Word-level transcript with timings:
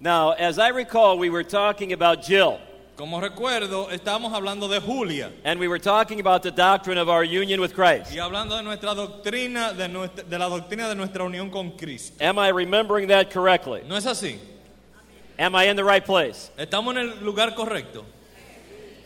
Now, 0.00 0.32
as 0.32 0.58
I 0.58 0.68
recall, 0.68 1.18
we 1.18 1.30
were 1.30 1.44
talking 1.44 1.92
about 1.92 2.22
Jill, 2.22 2.58
Como 2.96 3.20
recuerdo, 3.20 3.88
estábamos 3.90 4.32
hablando 4.32 4.68
de 4.68 4.80
Julia 4.80 5.32
and 5.44 5.58
we 5.58 5.66
were 5.66 5.80
talking 5.80 6.20
about 6.20 6.42
the 6.44 6.50
doctrine 6.52 6.96
of 6.96 7.08
our 7.08 7.24
union 7.24 7.60
with 7.60 7.74
Christ. 7.74 8.12
y 8.12 8.18
hablando 8.18 8.56
de 8.56 8.62
nuestra 8.62 8.94
doctrina, 8.94 9.72
de, 9.76 9.88
nuestra- 9.88 10.22
de 10.22 10.38
la 10.38 10.48
doctrina 10.48 10.88
de 10.88 10.94
nuestra 10.94 11.24
unión 11.24 11.50
con 11.50 11.72
Cristo. 11.72 12.14
Am 12.24 12.38
I 12.38 12.48
remembering 12.50 13.08
that 13.08 13.30
correctly? 13.32 13.82
¿No 13.88 13.96
es 13.96 14.06
así? 14.06 14.38
Am 15.40 15.56
I 15.56 15.64
in 15.68 15.74
the 15.76 15.82
right 15.82 16.04
place? 16.04 16.50
¿Estamos 16.56 16.94
en 16.96 16.98
el 16.98 17.24
lugar 17.24 17.54
correcto? 17.56 18.04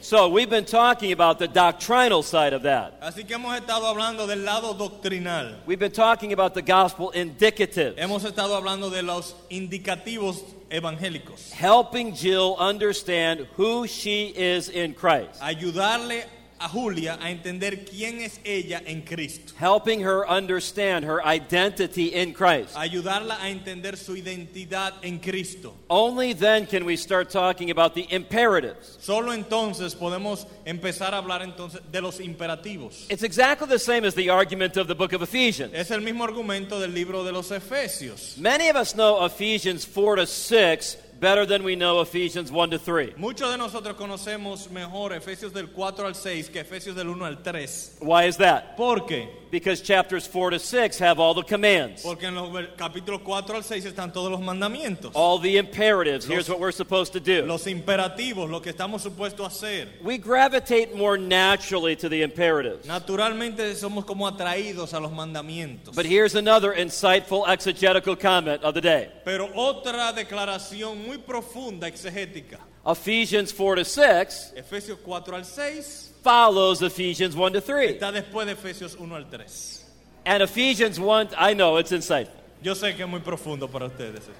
So, 0.00 0.28
we've 0.28 0.48
been 0.48 0.64
talking 0.64 1.10
about 1.12 1.38
the 1.40 1.48
doctrinal 1.48 2.22
side 2.22 2.52
of 2.52 2.62
that. 2.62 3.00
Así 3.02 3.26
que 3.26 3.36
hemos 3.36 3.54
estado 3.58 3.84
hablando 3.86 4.26
del 4.28 4.44
lado 4.44 4.72
doctrinal. 4.74 5.56
We've 5.66 5.78
been 5.78 5.90
talking 5.92 6.32
about 6.32 6.54
the 6.54 6.62
gospel 6.62 7.10
indicative, 7.10 7.96
Hemos 7.96 8.24
estado 8.24 8.54
hablando 8.56 8.90
de 8.90 9.02
los 9.02 9.34
indicativos 9.50 10.44
evangélicos. 10.70 11.50
helping 11.50 12.14
Jill 12.14 12.56
understand 12.58 13.48
who 13.56 13.86
she 13.88 14.26
is 14.28 14.68
in 14.68 14.94
Christ, 14.94 15.40
Ayudarle 15.42 16.24
a 16.60 16.68
Julia 16.68 17.18
a 17.20 17.30
entender 17.30 17.84
quién 17.84 18.20
es 18.20 18.40
ella 18.44 18.82
en 18.84 19.02
Cristo. 19.02 19.52
helping 19.58 20.00
her 20.00 20.26
understand 20.28 21.04
her 21.04 21.20
identity 21.24 22.14
in 22.14 22.32
Christ. 22.32 22.74
Ayudarla 22.76 23.38
a 23.40 23.48
entender 23.48 23.96
su 23.96 24.12
identidad 24.16 24.94
en 25.02 25.18
Cristo. 25.18 25.74
Only 25.88 26.32
then 26.34 26.66
can 26.66 26.84
we 26.84 26.96
start 26.96 27.30
talking 27.30 27.70
about 27.70 27.94
the 27.94 28.06
imperatives. 28.10 28.98
Solo 29.00 29.32
entonces 29.32 29.94
podemos 29.94 30.46
empezar 30.64 31.14
a 31.14 31.18
hablar 31.18 31.42
entonces 31.42 31.80
de 31.90 32.00
los 32.00 32.20
imperativos. 32.20 33.06
It's 33.10 33.22
exactly 33.22 33.66
the 33.68 33.78
same 33.78 34.04
as 34.04 34.14
the 34.14 34.30
argument 34.30 34.76
of 34.76 34.86
the 34.88 34.94
book 34.94 35.12
of 35.12 35.22
Ephesians. 35.22 35.72
Es 35.74 35.90
el 35.90 36.00
mismo 36.00 36.24
argumento 36.24 36.80
del 36.80 36.92
libro 36.92 37.24
de 37.24 37.32
los 37.32 37.50
Efesios. 37.50 38.36
Many 38.38 38.68
of 38.68 38.76
us 38.76 38.94
know 38.94 39.24
Ephesians 39.24 39.84
4 39.84 40.16
to 40.16 40.26
6 40.26 40.96
better 41.20 41.46
than 41.46 41.64
we 41.64 41.74
know 41.74 42.00
Ephesians 42.00 42.50
1 42.50 42.70
to 42.70 42.78
3. 42.78 43.14
Muchos 43.16 43.50
de 43.50 43.58
nosotros 43.58 43.96
conocemos 43.96 44.70
mejor 44.70 45.12
Efesios 45.12 45.52
del 45.52 45.68
4 45.68 46.06
al 46.06 46.14
6 46.14 46.50
que 46.50 46.60
Efesios 46.60 46.94
del 46.94 47.08
1 47.08 47.24
al 47.24 47.42
3. 47.42 47.98
Why 48.00 48.26
is 48.26 48.36
that? 48.36 48.76
¿Por 48.76 49.06
qué? 49.06 49.28
Because 49.50 49.80
chapters 49.80 50.26
4 50.26 50.50
to 50.50 50.58
6 50.58 50.98
have 50.98 51.18
all 51.18 51.34
the 51.34 51.42
commands, 51.42 52.02
Porque 52.02 52.24
en 52.24 52.34
los 52.34 52.50
capítulos 52.76 53.22
4 53.22 53.56
al 53.56 53.62
6 53.64 53.84
están 53.86 54.12
todos 54.12 54.30
los 54.30 54.40
mandamientos. 54.40 55.12
all 55.14 55.38
the 55.38 55.56
imperatives. 55.56 56.26
Here's 56.26 56.48
what 56.48 56.60
we're 56.60 56.72
supposed 56.72 57.12
to 57.14 57.20
do. 57.20 57.46
Los 57.46 57.66
imperativos, 57.66 58.50
lo 58.50 58.60
que 58.60 58.70
estamos 58.72 59.02
supuestos 59.02 59.40
a 59.40 59.48
hacer. 59.48 59.88
We 60.02 60.18
gravitate 60.18 60.94
more 60.94 61.16
naturally 61.16 61.96
to 61.96 62.08
the 62.08 62.22
imperatives. 62.22 62.86
Naturalmente 62.86 63.74
somos 63.74 64.04
como 64.04 64.26
atraídos 64.26 64.92
a 64.92 65.00
los 65.00 65.12
mandamientos. 65.12 65.94
But 65.94 66.06
here's 66.06 66.34
another 66.34 66.72
insightful 66.72 67.46
exegetical 67.48 68.16
comment 68.16 68.62
of 68.62 68.74
the 68.74 68.80
day. 68.82 69.08
Pero 69.24 69.48
otra 69.54 70.12
declaración 70.12 71.06
muy 71.06 71.18
profunda, 71.18 71.88
exegética. 71.88 72.58
Ephesians 72.86 73.52
4 73.52 73.76
to 73.76 73.84
6 73.84 74.52
Efesios 74.56 74.98
4 75.04 75.34
al 75.34 75.44
6 75.44 76.12
follows 76.22 76.82
Ephesians 76.82 77.34
1 77.34 77.52
to 77.52 77.60
3. 77.60 77.90
está 77.90 78.12
después 78.12 78.46
de 78.46 78.52
Efesios 78.52 78.96
1 78.96 79.14
al 79.14 79.28
3. 79.30 79.84
And 80.26 80.42
Ephesians 80.42 80.98
1, 80.98 81.30
I 81.38 81.54
know 81.54 81.78
it's 81.78 81.92
insightful. 81.92 82.34
Yo 82.62 82.74
sé 82.74 82.94
que 82.94 83.04
es 83.04 83.08
muy 83.08 83.20
profundo 83.20 83.68
para 83.68 83.86
ustedes. 83.86 84.28
Eh. 84.28 84.32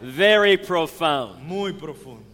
Very 0.00 0.56
profound. 0.56 1.40
Muy 1.42 1.72
profundo. 1.72 2.25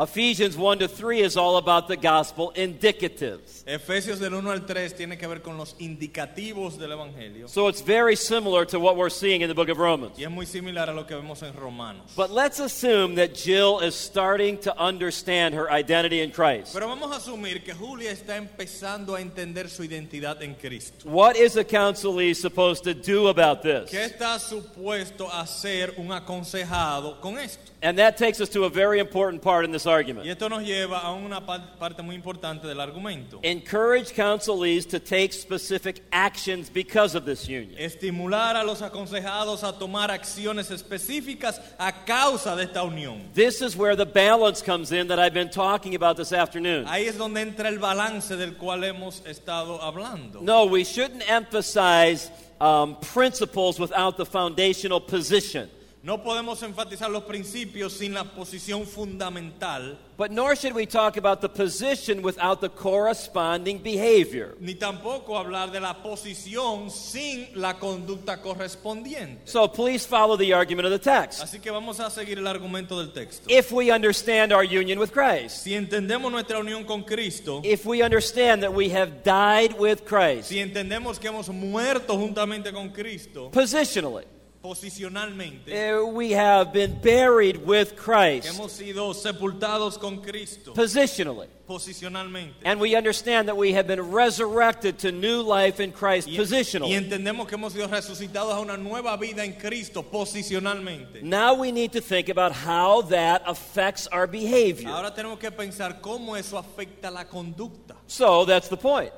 Ephesians 0.00 0.56
1 0.56 0.78
to 0.78 0.88
3 0.88 1.20
is 1.20 1.36
all 1.36 1.58
about 1.58 1.86
the 1.86 1.96
gospel 1.96 2.54
indicatives. 2.56 3.62
Efesios 3.66 4.18
del 4.18 4.32
1 4.32 4.50
al 4.50 4.60
3 4.60 4.94
tiene 4.96 5.18
que 5.18 5.28
ver 5.28 5.42
con 5.42 5.58
los 5.58 5.74
indicativos 5.78 6.78
del 6.78 6.92
Evangelio. 6.92 7.46
So 7.46 7.68
it's 7.68 7.82
very 7.82 8.16
similar 8.16 8.64
to 8.64 8.80
what 8.80 8.96
we're 8.96 9.10
seeing 9.10 9.42
in 9.42 9.48
the 9.48 9.54
book 9.54 9.68
of 9.68 9.76
Romans. 9.76 10.18
Y 10.18 10.24
es 10.24 10.30
muy 10.30 10.46
similar 10.46 10.88
a 10.88 10.94
lo 10.94 11.04
que 11.04 11.16
vemos 11.16 11.42
en 11.42 11.52
Romanos. 11.52 12.14
But 12.16 12.30
let's 12.30 12.60
assume 12.60 13.16
that 13.16 13.34
Jill 13.34 13.80
is 13.80 13.94
starting 13.94 14.56
to 14.60 14.74
understand 14.78 15.54
her 15.54 15.70
identity 15.70 16.22
in 16.22 16.30
Christ. 16.30 16.72
Pero 16.72 16.88
vamos 16.88 17.12
a 17.12 17.16
asumir 17.16 17.62
que 17.62 17.74
Julia 17.74 18.10
está 18.10 18.38
empezando 18.38 19.16
a 19.16 19.20
entender 19.20 19.68
su 19.68 19.82
identidad 19.82 20.42
en 20.42 20.54
Cristo. 20.54 21.10
What 21.10 21.36
is 21.36 21.58
a 21.58 21.64
counselee 21.64 22.32
supposed 22.34 22.84
to 22.84 22.94
do 22.94 23.28
about 23.28 23.60
this? 23.60 23.90
¿Qué 23.90 24.06
está 24.06 24.38
supuesto 24.38 25.28
a 25.30 25.46
ser 25.46 25.92
un 25.98 26.10
aconsejado 26.10 27.20
con 27.20 27.36
esto? 27.36 27.70
And 27.82 27.98
that 27.98 28.16
takes 28.16 28.40
us 28.40 28.48
to 28.50 28.64
a 28.64 28.70
very 28.70 28.98
important 28.98 29.42
part 29.42 29.66
in 29.66 29.72
this 29.72 29.86
Y 30.24 30.28
esto 30.28 30.48
nos 30.48 30.62
lleva 30.62 31.00
a 31.00 31.12
una 31.12 31.44
parte 31.44 32.02
muy 32.02 32.14
importante 32.14 32.66
del 32.66 32.80
argumento. 32.80 33.40
Encourage 33.42 34.14
counselees 34.14 34.86
to 34.86 34.98
take 34.98 35.32
specific 35.32 36.02
actions 36.12 36.70
because 36.70 37.14
of 37.14 37.24
this 37.24 37.48
union. 37.48 37.74
Estimular 37.78 38.56
a 38.56 38.64
los 38.64 38.82
aconsejados 38.82 39.64
a 39.64 39.78
tomar 39.78 40.10
acciones 40.10 40.70
específicas 40.70 41.60
a 41.78 42.04
causa 42.04 42.56
de 42.56 42.64
esta 42.64 42.82
unión. 42.82 43.32
This 43.34 43.60
is 43.62 43.76
where 43.76 43.96
the 43.96 44.06
balance 44.06 44.62
comes 44.62 44.92
in 44.92 45.08
that 45.08 45.18
I've 45.18 45.34
been 45.34 45.50
talking 45.50 45.94
about 45.94 46.16
this 46.16 46.32
afternoon. 46.32 46.86
Ahí 46.86 47.06
es 47.06 47.18
donde 47.18 47.40
entra 47.40 47.68
el 47.68 47.78
balance 47.78 48.36
del 48.36 48.56
cual 48.56 48.84
hemos 48.84 49.22
estado 49.26 49.80
hablando. 49.82 50.40
No, 50.42 50.66
we 50.66 50.84
shouldn't 50.84 51.28
emphasize 51.28 52.30
um, 52.60 52.96
principles 52.96 53.78
without 53.78 54.16
the 54.16 54.26
foundational 54.26 55.00
position. 55.00 55.68
No 56.02 56.22
podemos 56.22 56.62
enfatizar 56.62 57.10
los 57.10 57.24
principios 57.24 57.92
sin 57.92 58.14
la 58.14 58.24
posición 58.24 58.86
fundamental, 58.86 59.98
But 60.16 60.30
nor 60.30 60.56
should 60.56 60.74
we 60.74 60.86
talk 60.86 61.18
about 61.18 61.40
the 61.42 61.48
position 61.48 62.22
without 62.22 62.60
the 62.62 62.70
corresponding 62.70 63.82
behavior. 63.82 64.54
ni 64.60 64.74
tampoco 64.74 65.36
hablar 65.36 65.70
de 65.70 65.78
la 65.80 66.02
posición 66.02 66.90
sin 66.90 67.48
la 67.54 67.78
conducta 67.78 68.40
correspondiente. 68.40 69.42
So 69.46 69.68
please 69.68 70.06
follow 70.06 70.36
the 70.38 70.54
argument 70.54 70.86
of 70.86 70.92
the 70.92 70.98
text. 70.98 71.42
Así 71.42 71.60
que 71.60 71.70
vamos 71.70 72.00
a 72.00 72.08
seguir 72.08 72.38
el 72.38 72.46
argumento 72.46 72.98
del 72.98 73.12
texto. 73.12 73.44
If 73.50 73.70
we 73.70 73.90
understand 73.90 74.52
our 74.54 74.64
union 74.64 74.98
with 74.98 75.12
Christ, 75.12 75.64
Si 75.64 75.74
entendemos 75.74 76.32
nuestra 76.32 76.58
unión 76.58 76.84
con 76.86 77.04
Cristo, 77.04 77.60
if 77.62 77.84
we 77.84 78.02
understand 78.02 78.62
that 78.62 78.72
we 78.72 78.88
have 78.90 79.22
died 79.22 79.78
with 79.78 80.06
Christ 80.06 80.48
si 80.48 80.58
entendemos 80.60 81.18
que 81.20 81.28
hemos 81.28 81.48
muerto 81.50 82.16
juntamente 82.16 82.72
con 82.72 82.88
Cristo, 82.90 83.50
positionally, 83.50 84.24
posicionalmente, 84.62 85.68
eh, 85.72 86.00
we 86.02 86.32
have 86.32 86.72
been 86.72 87.00
buried 87.00 87.56
with 87.66 87.96
Christ 87.96 88.46
hemos 88.46 88.72
sido 88.72 89.14
sepultados 89.14 89.98
con 89.98 90.20
Cristo, 90.20 90.74
positionally, 90.74 91.48
posicionalmente. 91.66 92.54
and 92.64 92.80
we 92.80 92.94
understand 92.94 93.48
that 93.48 93.56
we 93.56 93.72
have 93.72 93.86
been 93.86 94.10
resurrected 94.12 94.98
to 94.98 95.10
new 95.12 95.40
life 95.42 95.80
in 95.80 95.92
Christ 95.92 96.28
Y, 96.28 96.34
y 96.34 96.36
positionally. 96.36 96.92
entendemos 96.92 97.48
que 97.48 97.56
hemos 97.56 97.72
sido 97.72 97.86
resucitados 97.88 98.52
a 98.54 98.60
una 98.60 98.76
nueva 98.76 99.16
vida 99.16 99.44
en 99.44 99.54
Cristo 99.54 100.02
posicionalmente. 100.02 101.22
Now 101.22 101.54
we 101.54 101.72
need 101.72 101.92
to 101.92 102.00
think 102.00 102.28
about 102.28 102.52
how 102.52 103.02
that 103.08 103.42
affects 103.46 104.06
our 104.08 104.26
behavior. 104.26 104.90
Ahora 104.90 105.14
tenemos 105.14 105.38
que 105.38 105.50
pensar 105.50 106.00
cómo 106.00 106.36
eso 106.36 106.58
afecta 106.58 107.10
la 107.10 107.24
conducta. 107.24 107.96
So 108.06 108.44
that's 108.44 108.68
the 108.68 108.76
point. 108.76 109.12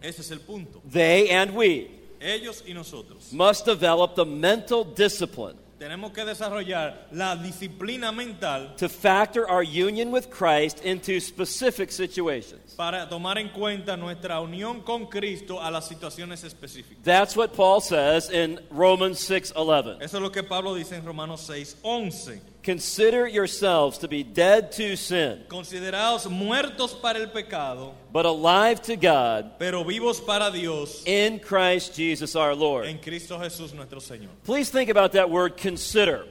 Ese 0.00 0.20
es 0.20 0.30
el 0.30 0.40
punto. 0.40 0.80
They 0.84 1.30
and 1.30 1.54
we 1.54 1.90
Ellos 2.20 2.62
y 2.66 2.72
nosotros 2.74 3.32
must 3.32 3.66
develop 3.66 4.14
the 4.14 4.24
mental 4.24 4.84
discipline 4.84 5.56
tenemos 5.78 6.12
que 6.12 6.24
desarrollar 6.24 7.08
la 7.12 7.36
disciplina 7.36 8.10
mental 8.10 8.74
to 8.76 8.88
factor 8.88 9.48
our 9.48 9.62
union 9.62 10.10
with 10.10 10.30
Christ 10.30 10.84
into 10.84 11.20
specific 11.20 11.90
situations. 11.90 12.74
para 12.76 13.08
tomar 13.08 13.38
en 13.38 13.50
cuenta 13.50 13.96
nuestra 13.96 14.40
unión 14.40 14.82
con 14.82 15.06
Cristo 15.06 15.60
a 15.60 15.70
las 15.70 15.86
situaciones 15.86 16.44
específicas. 16.44 17.02
That's 17.04 17.36
what 17.36 17.54
Paul 17.54 17.80
says 17.80 18.30
in 18.30 18.60
Romans 18.70 19.18
6:11. 19.20 19.98
Eso 20.00 20.16
es 20.16 20.22
lo 20.22 20.30
que 20.30 20.42
Pablo 20.42 20.74
dice 20.74 20.96
en 20.96 21.04
Romanos 21.04 21.42
6, 21.42 21.76
11. 21.82 22.40
Consider 22.66 23.28
yourselves 23.28 23.96
to 23.98 24.08
be 24.08 24.24
dead 24.24 24.72
to 24.72 24.96
sin, 24.96 25.44
Considerados 25.48 26.28
muertos 26.28 26.94
para 27.00 27.20
el 27.20 27.28
pecado, 27.28 27.94
but 28.12 28.26
alive 28.26 28.82
to 28.82 28.96
God 28.96 29.52
pero 29.56 29.84
vivos 29.84 30.20
para 30.20 30.50
Dios 30.50 31.04
in 31.06 31.38
Christ 31.38 31.94
Jesus 31.94 32.34
our 32.34 32.56
Lord. 32.56 32.86
en 32.86 32.98
Cristo 32.98 33.38
Jesús 33.38 33.72
nuestro 33.72 34.00
Señor. 34.00 34.30
Please 34.44 34.68
think 34.68 34.90
about 34.90 35.12
that 35.12 35.30
word 35.30 35.56
consider. 35.56 36.26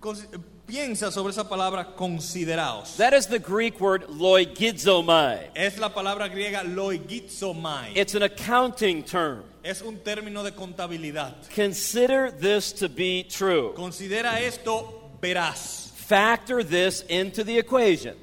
Consi- 0.00 0.26
Piensa 0.66 1.10
sobre 1.10 1.30
esa 1.30 1.44
palabra 1.48 1.94
considerados. 1.96 2.96
That 2.98 3.14
is 3.14 3.26
the 3.26 3.38
Greek 3.38 3.80
word 3.80 4.02
logizomai. 4.08 5.48
Es 5.54 5.78
la 5.78 5.88
palabra 5.94 6.28
griega 6.28 6.62
logizomai. 6.62 7.92
It's 7.96 8.14
an 8.14 8.22
accounting 8.22 9.02
term. 9.02 9.44
Es 9.64 9.80
un 9.82 9.96
término 9.98 10.42
de 10.44 10.50
contabilidad. 10.52 11.34
Consider 11.54 12.30
this 12.30 12.72
to 12.72 12.88
be 12.90 13.24
true. 13.30 13.72
Considera 13.74 14.40
esto 14.40 14.97
Factor 15.20 16.62
this 16.62 17.02
into 17.02 17.44
the 17.44 17.58
equation. 17.58 18.16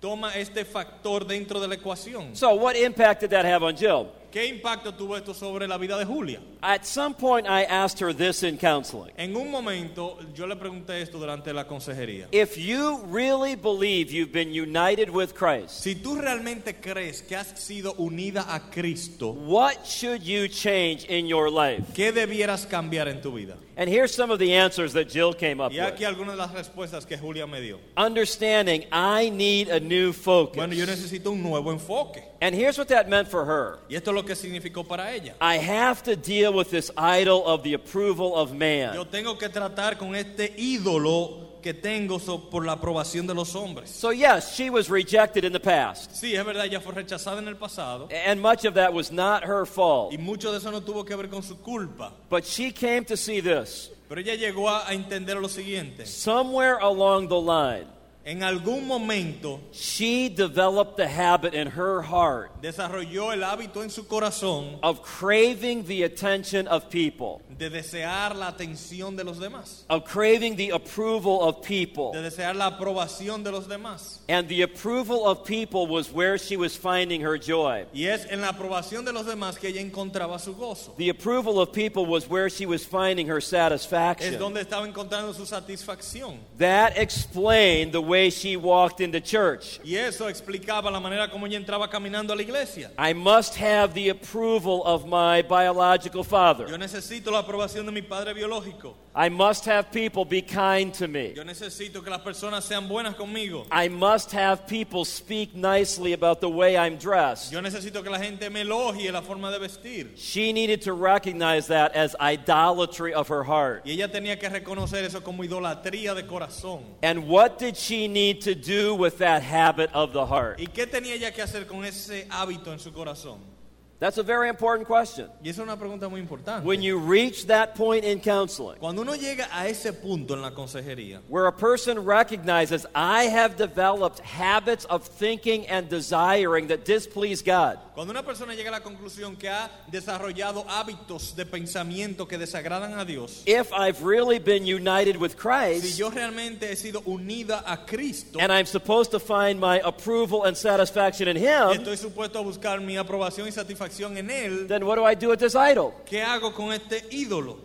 Toma 0.00 0.32
este 0.34 0.64
factor 0.64 1.26
dentro 1.26 1.60
de 1.60 1.66
la 1.68 1.76
ecuación. 1.76 2.36
So, 2.36 2.54
what 2.54 2.76
impact 2.76 3.20
did 3.20 3.30
that 3.30 3.44
have 3.44 3.62
on 3.62 3.76
Jill? 3.76 4.12
¿Qué 4.30 4.46
impacto 4.46 4.92
tuvo 4.94 5.16
esto 5.16 5.32
sobre 5.32 5.66
la 5.66 5.78
vida 5.78 5.98
de 5.98 6.04
Julia? 6.04 6.40
At 6.62 6.84
some 6.84 7.14
point, 7.14 7.46
I 7.46 7.64
asked 7.64 8.00
her 8.00 8.12
this 8.12 8.42
in 8.42 8.58
counseling. 8.58 9.12
En 9.16 9.36
un 9.36 9.50
momento 9.50 10.18
yo 10.34 10.46
le 10.46 10.56
pregunté 10.56 11.00
esto 11.00 11.18
durante 11.18 11.52
la 11.52 11.64
consejería. 11.64 12.26
If 12.32 12.56
you 12.56 13.02
really 13.08 13.54
believe 13.54 14.10
you've 14.10 14.32
been 14.32 14.52
united 14.52 15.10
with 15.10 15.34
Christ, 15.34 15.70
Si 15.82 15.94
tú 15.94 16.16
realmente 16.16 16.80
crees 16.80 17.22
que 17.22 17.36
has 17.36 17.48
sido 17.58 17.94
unida 17.98 18.44
a 18.48 18.60
Cristo, 18.70 19.30
what 19.32 19.84
should 19.84 20.22
you 20.22 20.48
change 20.48 21.04
in 21.08 21.26
your 21.26 21.50
life? 21.50 21.84
¿qué 21.94 22.12
debieras 22.12 22.66
cambiar 22.66 23.08
en 23.08 23.20
tu 23.20 23.32
vida? 23.32 23.56
And 23.78 23.90
here's 23.90 24.14
some 24.14 24.30
of 24.30 24.38
the 24.38 24.54
answers 24.54 24.94
that 24.94 25.10
Jill 25.10 25.34
came 25.34 25.60
up 25.60 25.70
with. 25.70 25.78
Y 25.78 25.84
aquí 25.84 26.00
with. 26.00 26.08
algunas 26.08 26.34
de 26.34 26.38
las 26.38 26.52
respuestas 26.52 27.04
que 27.06 27.18
Julia 27.18 27.46
me 27.46 27.60
dio. 27.60 27.78
Understanding 27.96 28.84
I 28.90 29.28
need 29.30 29.68
a 29.68 29.78
new 29.78 30.12
focus. 30.12 30.56
Bueno, 30.56 30.72
yo 30.72 30.86
necesito 30.86 31.30
un 31.30 31.42
nuevo 31.42 31.70
enfoque. 31.70 32.24
And 32.40 32.54
here's 32.54 32.76
what 32.76 32.88
that 32.88 33.08
meant 33.08 33.28
for 33.28 33.44
her. 33.46 33.78
Y 33.88 33.94
esto 33.96 34.10
es 34.10 34.14
lo 34.14 34.22
que 34.24 34.34
significó 34.34 34.86
para 34.86 35.12
ella. 35.14 35.34
I 35.40 35.56
have 35.58 36.02
to 36.04 36.16
deal 36.16 36.52
with 36.52 36.70
this 36.70 36.90
idol 36.98 37.42
of 37.46 37.62
the 37.62 37.74
approval 37.74 38.34
of 38.34 38.50
Yo 38.52 38.56
man. 38.58 39.06
tengo 39.10 39.36
que 39.38 39.48
tratar 39.48 39.96
con 39.98 40.14
este 40.14 40.52
ídolo 40.58 41.44
que 41.62 41.72
tengo 41.74 42.18
so- 42.20 42.38
por 42.50 42.64
la 42.64 42.72
aprobación 42.76 43.26
de 43.26 43.34
los 43.34 43.54
hombres. 43.56 43.90
So, 43.90 44.10
yes, 44.12 44.54
she 44.54 44.70
was 44.70 44.88
rejected 44.88 45.44
in 45.44 45.52
the 45.52 45.58
past. 45.58 46.12
Sí, 46.12 46.34
es 46.36 46.44
verdad, 46.44 46.66
ella 46.66 46.80
fue 46.80 46.92
rechazada 46.92 47.38
en 47.40 47.48
el 47.48 47.56
pasado 47.56 48.08
And 48.12 48.40
much 48.40 48.64
of 48.66 48.74
that 48.74 48.92
was 48.92 49.10
not 49.10 49.42
her 49.44 49.64
fault. 49.66 50.12
y 50.12 50.18
mucho 50.18 50.52
de 50.52 50.58
eso 50.58 50.70
no 50.70 50.80
tuvo 50.82 51.04
que 51.04 51.16
ver 51.16 51.28
con 51.28 51.42
su 51.42 51.56
culpa. 51.56 52.12
But 52.28 52.44
she 52.44 52.70
came 52.70 53.04
to 53.06 53.16
see 53.16 53.40
this. 53.40 53.90
Pero 54.08 54.20
ella 54.20 54.34
llegó 54.36 54.68
a 54.68 54.92
entender 54.92 55.38
lo 55.38 55.48
siguiente. 55.48 56.06
Somewhere 56.06 56.76
along 56.80 57.28
the 57.28 57.40
line, 57.40 57.86
En 58.28 58.42
algún 58.42 58.88
momento 58.88 59.60
she 59.70 60.28
developed 60.28 60.96
the 60.96 61.06
habit 61.06 61.54
in 61.54 61.68
her 61.68 62.02
heart 62.02 62.50
desarrolló 62.60 63.32
el 63.32 63.44
hábito 63.44 63.84
en 63.84 63.88
su 63.88 64.02
corazón 64.08 64.80
of 64.82 65.00
craving 65.00 65.84
the 65.84 66.02
attention 66.02 66.66
of 66.66 66.90
people, 66.90 67.40
de 67.56 67.70
desear 67.70 68.34
la 68.34 68.48
atención 68.48 69.14
de 69.14 69.22
los 69.22 69.38
demás, 69.38 69.84
of 69.88 70.04
craving 70.04 70.56
the 70.56 70.70
approval 70.70 71.40
of 71.40 71.60
de 71.62 71.68
people. 71.68 72.10
desear 72.20 72.56
la 72.56 72.66
aprobación 72.76 73.44
de 73.44 73.52
los 73.52 73.68
demás. 73.68 74.18
And 74.28 74.48
the 74.48 74.62
approval 74.62 75.24
of 75.24 75.44
people 75.44 75.86
was 75.86 76.10
where 76.12 76.36
she 76.36 76.56
was 76.56 76.74
finding 76.76 77.20
her 77.20 77.38
joy. 77.38 77.86
Y 77.94 78.06
es 78.06 78.26
en 78.28 78.40
la 78.40 78.48
aprobación 78.48 79.04
de 79.04 79.12
los 79.12 79.24
demás 79.26 79.56
que 79.56 79.68
ella 79.68 79.80
encontraba 79.80 80.40
su 80.40 80.52
gozo. 80.56 80.96
The 80.98 81.10
approval 81.10 81.60
of 81.60 81.72
people 81.72 82.06
was 82.06 82.28
where 82.28 82.50
she 82.50 82.66
was 82.66 82.84
finding 82.84 83.28
her 83.28 83.38
Es 83.38 83.46
satisfaction. 83.46 84.36
donde 84.40 84.62
estaba 84.62 84.84
encontrando 84.84 85.32
su 85.32 85.46
satisfacción. 85.46 86.38
That 86.58 86.96
explained 86.98 87.92
the 87.92 88.00
way 88.02 88.15
she 88.30 88.56
walked 88.56 89.00
into 89.00 89.20
church. 89.20 89.80
Y 89.84 89.96
eso 89.96 90.28
explicaba 90.28 90.90
la 90.90 91.00
manera 91.00 91.30
como 91.30 91.46
ella 91.46 91.56
entraba 91.56 91.88
caminando 91.88 92.32
a 92.32 92.36
la 92.36 92.42
iglesia. 92.42 92.90
I 92.98 93.12
must 93.12 93.56
have 93.56 93.94
the 93.94 94.10
approval 94.10 94.82
of 94.84 95.06
my 95.06 95.42
biological 95.42 96.24
father. 96.24 96.66
Yo 96.68 96.76
necesito 96.76 97.30
la 97.30 97.40
aprobación 97.40 97.86
de 97.86 97.92
mi 97.92 98.02
padre 98.02 98.34
biológico. 98.34 98.94
I 99.18 99.30
must 99.30 99.64
have 99.64 99.90
people 99.90 100.26
be 100.26 100.42
kind 100.42 100.92
to 100.94 101.08
me. 101.08 101.32
Yo 101.34 101.42
necesito 101.42 102.04
que 102.04 102.10
las 102.10 102.20
personas 102.20 102.64
sean 102.64 102.86
buenas 102.86 103.14
conmigo. 103.14 103.66
I 103.72 103.88
must 103.88 104.30
have 104.32 104.66
people 104.66 105.06
speak 105.06 105.54
nicely 105.54 106.12
about 106.12 106.42
the 106.42 106.50
way 106.50 106.76
I'm 106.76 106.98
dressed. 106.98 107.50
Yo 107.50 107.62
necesito 107.62 108.02
que 108.02 108.10
la 108.10 108.18
gente 108.18 108.50
me 108.50 108.60
elogie 108.60 109.10
la 109.10 109.22
forma 109.22 109.50
de 109.50 109.58
vestir. 109.58 110.08
She 110.16 110.52
needed 110.52 110.82
to 110.82 110.92
recognize 110.92 111.68
that 111.68 111.96
as 111.96 112.14
idolatry 112.20 113.14
of 113.14 113.28
her 113.28 113.42
heart. 113.42 113.86
Y 113.86 113.92
ella 113.92 114.08
tenía 114.08 114.38
que 114.38 114.50
reconocer 114.50 115.02
eso 115.04 115.22
como 115.22 115.44
idolatría 115.44 116.14
de 116.14 116.24
corazón. 116.24 116.82
And 117.02 117.26
what 117.26 117.58
did 117.58 117.74
she 117.74 118.08
need 118.08 118.42
to 118.42 118.54
do 118.54 118.94
with 118.94 119.16
that 119.16 119.42
habit 119.42 119.88
of 119.94 120.12
the 120.12 120.26
heart? 120.26 120.58
¿Y 120.58 120.66
qué 120.66 120.86
tenía 120.86 121.14
ella 121.14 121.30
que 121.30 121.42
hacer 121.42 121.66
con 121.66 121.86
ese 121.86 122.26
hábito 122.28 122.70
en 122.70 122.78
su 122.78 122.92
corazón? 122.92 123.55
That's 123.98 124.18
a 124.18 124.22
very 124.22 124.50
important 124.50 124.86
question. 124.86 125.30
Y 125.42 125.48
es 125.48 125.58
una 125.58 125.76
pregunta 125.76 126.10
muy 126.10 126.20
importante. 126.20 126.66
When 126.66 126.82
you 126.82 126.98
reach 126.98 127.46
that 127.46 127.74
point 127.74 128.04
in 128.04 128.20
counseling, 128.20 128.78
Cuando 128.78 129.00
uno 129.00 129.14
llega 129.14 129.48
a 129.50 129.68
ese 129.68 129.94
punto 129.94 130.34
en 130.34 130.42
la 130.42 130.50
consejería, 130.50 131.20
where 131.28 131.46
a 131.46 131.52
person 131.52 132.04
recognizes, 132.04 132.84
I 132.94 133.24
have 133.24 133.56
developed 133.56 134.20
habits 134.20 134.84
of 134.84 135.06
thinking 135.06 135.66
and 135.68 135.88
desiring 135.88 136.66
that 136.68 136.84
displease 136.84 137.42
God, 137.42 137.78
cuando 137.94 138.10
una 138.10 138.22
persona 138.22 138.54
llega 138.54 138.68
a 138.68 138.72
la 138.72 138.80
conclusión 138.80 139.34
que 139.38 139.48
ha 139.48 139.70
desarrollado 139.90 140.66
hábitos 140.68 141.34
de 141.34 141.46
pensamiento 141.46 142.28
que 142.28 142.36
desagradan 142.36 142.98
a 142.98 143.04
Dios, 143.06 143.44
if 143.46 143.72
I've 143.72 144.02
really 144.02 144.38
been 144.38 144.66
united 144.66 145.16
with 145.16 145.32
si 145.32 145.38
Christ, 145.38 145.98
yo 145.98 146.10
realmente 146.10 146.70
he 146.70 146.76
sido 146.76 147.00
unida 147.06 147.62
a 147.66 147.78
Cristo, 147.86 148.40
and 148.40 148.52
I'm 148.52 148.66
supposed 148.66 149.10
to 149.12 149.18
find 149.18 149.58
my 149.58 149.80
approval 149.82 150.44
and 150.44 150.54
satisfaction 150.54 151.28
in 151.28 151.36
Him, 151.36 151.80
estoy 151.80 151.96
supuesto 151.96 152.38
a 152.38 152.42
buscar 152.42 152.82
mi 152.82 152.98
aprobación 152.98 153.48
y 153.48 153.52
satisfacción 153.52 153.85
en 153.88 154.28
Él, 154.30 154.68
then 154.68 154.84
what 154.86 154.96
do 154.96 155.04
I 155.04 155.14
do 155.14 155.28
with 155.28 155.38
this 155.38 155.54
idol? 155.54 155.92
¿qué 156.06 156.22
hago 156.22 156.52
con 156.54 156.72
este 156.72 157.02
ídolo? 157.10 157.56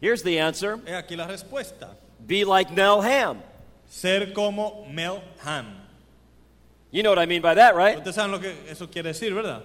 Here's 0.00 0.22
the 0.22 0.38
answer 0.38 0.80
Es 0.86 0.94
aquí 0.94 1.16
la 1.16 1.26
respuesta. 1.26 1.88
be 2.26 2.44
like 2.44 2.70
Nell 2.70 3.00
Hamm. 3.02 3.42
Ser 3.88 4.32
como 4.32 4.86
Mel 4.90 5.22
Ham. 5.44 5.66
You 6.92 7.02
know 7.02 7.10
what 7.10 7.18
I 7.18 7.26
mean 7.26 7.42
by 7.42 7.54
that, 7.54 7.74
right? 7.76 7.98
Ustedes 7.98 8.14
saben 8.14 8.30
lo 8.30 8.38
que 8.38 8.54
eso 8.68 8.86
quiere 8.86 9.12
decir, 9.12 9.34
¿verdad? 9.34 9.62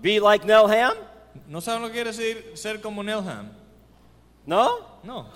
Be 0.00 0.20
like 0.20 0.44
Nell 0.44 0.66
Hamm? 0.66 0.96
¿No 1.48 1.60
saben 1.60 1.82
lo 1.82 1.88
que 1.88 1.94
quiere 1.94 2.10
decir 2.12 2.56
ser 2.56 2.80
como 2.80 3.02
Nell 3.02 3.20
Hamm? 3.22 3.50
No? 4.46 4.84
No. 5.04 5.26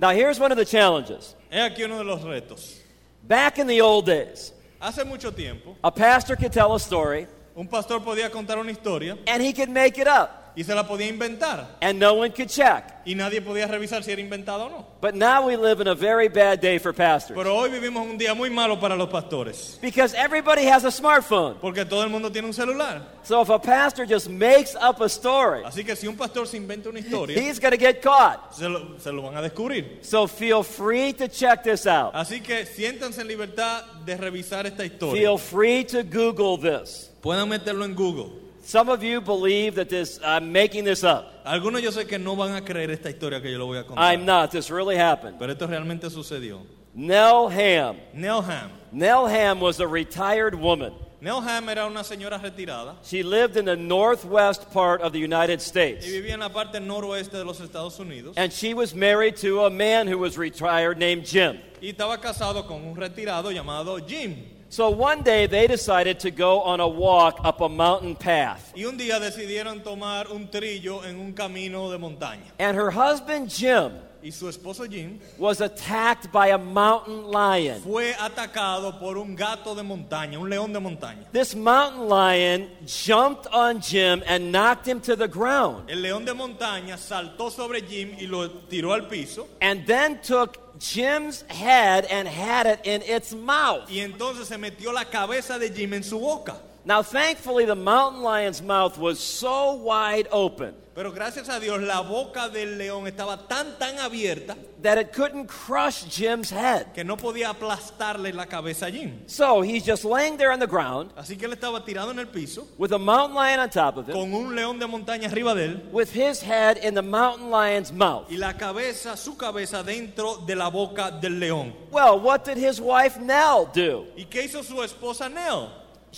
Now, 0.00 0.10
here's 0.10 0.38
one 0.38 0.52
of 0.52 0.58
the 0.58 0.64
challenges. 0.64 1.34
Es 1.50 1.60
aquí 1.70 1.84
uno 1.84 1.98
de 1.98 2.04
los 2.04 2.22
retos. 2.22 2.78
Back 3.26 3.58
in 3.58 3.66
the 3.66 3.80
old 3.80 4.06
days, 4.06 4.52
Hace 4.80 5.04
mucho 5.04 5.32
tiempo, 5.32 5.76
a 5.82 5.90
pastor 5.90 6.36
could 6.36 6.52
tell 6.52 6.72
a 6.74 6.78
story 6.78 7.26
un 7.58 7.66
pastor 7.66 8.00
podía 8.04 8.30
contar 8.30 8.56
una 8.56 8.70
historia 8.70 9.18
and 9.26 9.42
he 9.42 9.52
could 9.52 9.68
make 9.68 10.00
it 10.00 10.06
up, 10.06 10.37
y 10.58 10.64
se 10.64 10.74
la 10.74 10.82
podía 10.88 11.06
inventar. 11.06 11.76
and 11.80 12.00
no 12.00 12.14
one 12.14 12.32
could 12.32 12.48
check. 12.48 12.82
Y 13.06 13.14
nadie 13.14 13.40
podía 13.40 13.68
revisar 13.68 14.02
si 14.02 14.10
era 14.10 14.20
inventada 14.20 14.64
o 14.64 14.68
no. 14.68 14.86
But 15.00 15.14
now 15.14 15.46
we 15.46 15.56
live 15.56 15.80
in 15.80 15.86
a 15.86 15.94
very 15.94 16.26
bad 16.28 16.60
day 16.60 16.78
for 16.78 16.92
pastors 16.92 17.38
Pero 17.38 17.54
hoy 17.56 17.70
vivimos 17.70 18.04
un 18.04 18.18
día 18.18 18.34
muy 18.34 18.50
malo 18.50 18.80
para 18.80 18.96
los 18.96 19.08
pastores. 19.08 19.78
because 19.80 20.14
everybody 20.14 20.64
has 20.64 20.84
a 20.84 20.90
smartphone. 20.90 21.54
Porque 21.60 21.84
todo 21.84 22.02
el 22.02 22.10
mundo 22.10 22.28
tiene 22.32 22.48
un 22.48 22.52
celular. 22.52 23.02
So 23.22 23.40
if 23.40 23.50
a 23.50 23.58
pastor 23.60 24.04
just 24.04 24.28
makes 24.28 24.74
up 24.74 25.00
a 25.00 25.08
story, 25.08 25.62
Así 25.64 25.84
que 25.84 25.94
si 25.94 26.08
un 26.08 26.16
pastor 26.16 26.44
se 26.48 26.56
inventa 26.56 26.88
una 26.88 26.98
historia, 26.98 27.40
he's 27.40 27.60
going 27.60 27.70
to 27.72 27.78
get 27.78 28.02
caught. 28.02 28.52
se 28.52 28.68
lo, 28.68 28.98
se 28.98 29.12
lo 29.12 29.22
van 29.22 29.36
a 29.36 29.42
descubrir. 29.42 30.04
So 30.04 30.26
feel 30.26 30.64
free 30.64 31.12
to 31.12 31.28
check 31.28 31.62
this 31.62 31.86
out. 31.86 32.14
Así 32.14 32.40
que 32.42 32.66
siéntanse 32.66 33.20
en 33.20 33.28
libertad 33.28 33.84
de 34.04 34.16
revisar 34.16 34.66
esta 34.66 34.84
historia. 34.84 35.22
Feel 35.22 35.38
free 35.38 35.84
to 35.84 36.02
Google 36.02 36.58
this. 36.58 37.12
Pueden 37.22 37.48
meterlo 37.48 37.84
en 37.84 37.94
Google. 37.94 38.47
Some 38.68 38.90
of 38.90 39.02
you 39.02 39.22
believe 39.22 39.76
that 39.76 39.88
this, 39.88 40.20
I'm 40.22 40.52
making 40.52 40.84
this 40.84 41.02
up. 41.02 41.42
Algunos 41.46 41.80
yo 41.80 41.90
sé 41.90 42.06
que 42.06 42.18
no 42.18 42.36
van 42.36 42.54
a 42.54 42.60
creer 42.60 42.90
esta 42.90 43.08
historia 43.08 43.40
que 43.40 43.50
yo 43.50 43.56
le 43.56 43.64
voy 43.64 43.78
a 43.78 43.84
contar. 43.84 44.04
I'm 44.04 44.26
not. 44.26 44.50
This 44.50 44.70
really 44.70 44.94
happened. 44.94 45.38
Pero 45.38 45.52
esto 45.52 45.66
realmente 45.66 46.10
sucedió. 46.10 46.66
Nell 46.94 47.48
Hamm. 47.48 47.96
Nell 48.12 48.42
Hamm. 48.42 48.70
Nell 48.92 49.26
Hamm 49.26 49.58
was 49.60 49.80
a 49.80 49.88
retired 49.88 50.54
woman. 50.54 50.92
Nell 51.22 51.40
Hamm 51.40 51.66
era 51.70 51.86
una 51.86 52.04
señora 52.04 52.38
retirada 52.38 52.96
She 53.02 53.22
lived 53.22 53.56
in 53.56 53.64
the 53.64 53.74
northwest 53.74 54.70
part 54.70 55.00
of 55.00 55.14
the 55.14 55.18
United 55.18 55.62
States. 55.62 56.06
y 56.06 56.10
vivía 56.10 56.34
en 56.34 56.40
la 56.40 56.50
parte 56.50 56.78
noroeste 56.78 57.38
de 57.38 57.44
los 57.44 57.62
Estados 57.62 57.98
Unidos. 57.98 58.36
And 58.36 58.52
she 58.52 58.74
was 58.74 58.94
married 58.94 59.36
to 59.36 59.64
a 59.64 59.70
man 59.70 60.06
who 60.06 60.18
was 60.18 60.36
retired 60.36 60.98
named 60.98 61.24
Jim. 61.24 61.56
Y 61.80 61.88
estaba 61.94 62.20
casado 62.20 62.66
con 62.66 62.84
un 62.84 62.94
retirado 62.96 63.50
llamado 63.50 63.98
Jim. 64.06 64.57
So 64.70 64.90
one 64.90 65.22
day 65.22 65.46
they 65.46 65.66
decided 65.66 66.20
to 66.20 66.30
go 66.30 66.60
on 66.60 66.80
a 66.80 66.88
walk 66.88 67.40
up 67.42 67.60
a 67.60 67.68
mountain 67.68 68.14
path. 68.14 68.72
Y 68.76 68.84
un 68.84 68.98
día 68.98 69.18
decidieron 69.18 69.82
tomar 69.82 70.30
un 70.30 70.48
trillo 70.48 71.04
en 71.04 71.18
un 71.18 71.32
camino 71.32 71.90
de 71.90 71.98
montaña. 71.98 72.52
And 72.58 72.76
her 72.76 72.90
husband 72.90 73.50
Jim 73.50 73.92
Y 74.20 74.32
su 74.32 74.48
esposo 74.48 74.84
Jim 74.90 75.20
was 75.38 75.60
attacked 75.60 76.32
by 76.32 76.48
a 76.48 76.58
mountain 76.58 77.30
lion. 77.30 77.80
fue 77.80 78.14
atacado 78.18 78.98
por 78.98 79.16
un 79.16 79.36
gato 79.36 79.76
de 79.76 79.84
montaña, 79.84 80.40
un 80.40 80.50
león 80.50 80.72
de 80.72 80.80
montaña. 80.80 81.24
This 81.30 81.54
mountain 81.54 82.08
lion 82.08 82.68
jumped 82.84 83.46
on 83.52 83.80
Jim 83.80 84.22
and 84.26 84.50
knocked 84.50 84.88
him 84.88 85.00
to 85.02 85.14
the 85.14 85.28
ground. 85.28 85.88
El 85.88 86.02
león 86.02 86.24
de 86.24 86.34
montaña 86.34 86.98
saltó 86.98 87.50
sobre 87.50 87.82
Jim 87.82 88.16
y 88.18 88.26
lo 88.26 88.50
tiró 88.68 88.92
al 88.92 89.06
piso. 89.06 89.46
And 89.60 89.86
then 89.86 90.20
took 90.20 90.67
Jim's 90.78 91.42
head 91.48 92.04
and 92.06 92.28
had 92.28 92.66
it 92.66 92.80
in 92.84 93.02
its 93.02 93.32
mouth. 93.34 93.88
Y 93.90 94.00
entonces 94.00 94.46
se 94.46 94.56
metió 94.56 94.92
la 94.92 95.04
cabeza 95.04 95.58
de 95.58 95.70
Jim 95.70 95.94
en 95.94 96.02
su 96.02 96.18
boca. 96.18 96.56
Now, 96.84 97.02
thankfully, 97.02 97.66
the 97.66 97.74
mountain 97.74 98.22
lion's 98.22 98.62
mouth 98.62 98.96
was 98.96 99.20
so 99.20 99.74
wide 99.74 100.26
open 100.30 100.74
Pero 100.94 101.12
gracias 101.12 101.48
a 101.48 101.60
Dios 101.60 101.80
la 101.82 102.00
boca 102.00 102.48
del 102.48 102.78
león 102.78 103.06
estaba 103.06 103.46
tan 103.46 103.78
tan 103.78 103.98
abierta 103.98 104.56
that 104.82 104.96
it 104.98 105.12
couldn't 105.12 105.46
crush 105.48 106.04
Jim's 106.04 106.50
head. 106.50 106.92
que 106.94 107.02
no 107.04 107.16
podía 107.16 107.50
aplastarle 107.50 108.32
la 108.32 108.46
cabeza 108.46 108.86
a 108.86 108.90
Jim. 108.90 109.22
So 109.26 109.60
he's 109.60 109.84
just 109.84 110.04
laying 110.04 110.36
there 110.36 110.52
on 110.52 110.60
the 110.60 110.66
ground 110.66 111.10
Así 111.16 111.36
que 111.36 111.46
él 111.46 111.52
estaba 111.52 111.84
tirado 111.84 112.10
en 112.10 112.18
el 112.18 112.26
piso 112.28 112.66
with 112.78 112.92
a 112.92 112.98
mountain 112.98 113.34
lion 113.34 113.60
on 113.60 113.70
top 113.70 113.96
of 113.96 114.08
him, 114.08 114.14
con 114.14 114.32
un 114.32 114.54
león 114.54 114.78
de 114.78 114.86
montaña 114.86 115.26
arriba 115.28 115.54
de 115.54 115.64
él 115.66 115.82
with 115.92 116.10
his 116.12 116.40
head 116.40 116.76
in 116.84 116.94
the 116.94 117.02
mountain 117.02 117.50
lion's 117.50 117.92
mouth. 117.92 118.26
y 118.30 118.36
la 118.36 118.52
cabeza, 118.56 119.16
su 119.16 119.36
cabeza 119.36 119.82
dentro 119.82 120.36
de 120.46 120.54
la 120.54 120.68
boca 120.68 121.10
del 121.10 121.38
león. 121.40 121.72
Well, 121.90 122.20
what 122.20 122.44
did 122.44 122.56
his 122.58 122.80
wife 122.80 123.18
Nell 123.18 123.68
do? 123.74 124.06
¿Y 124.16 124.26
qué 124.26 124.44
hizo 124.44 124.62
su 124.62 124.82
esposa 124.82 125.28
Nell? 125.28 125.68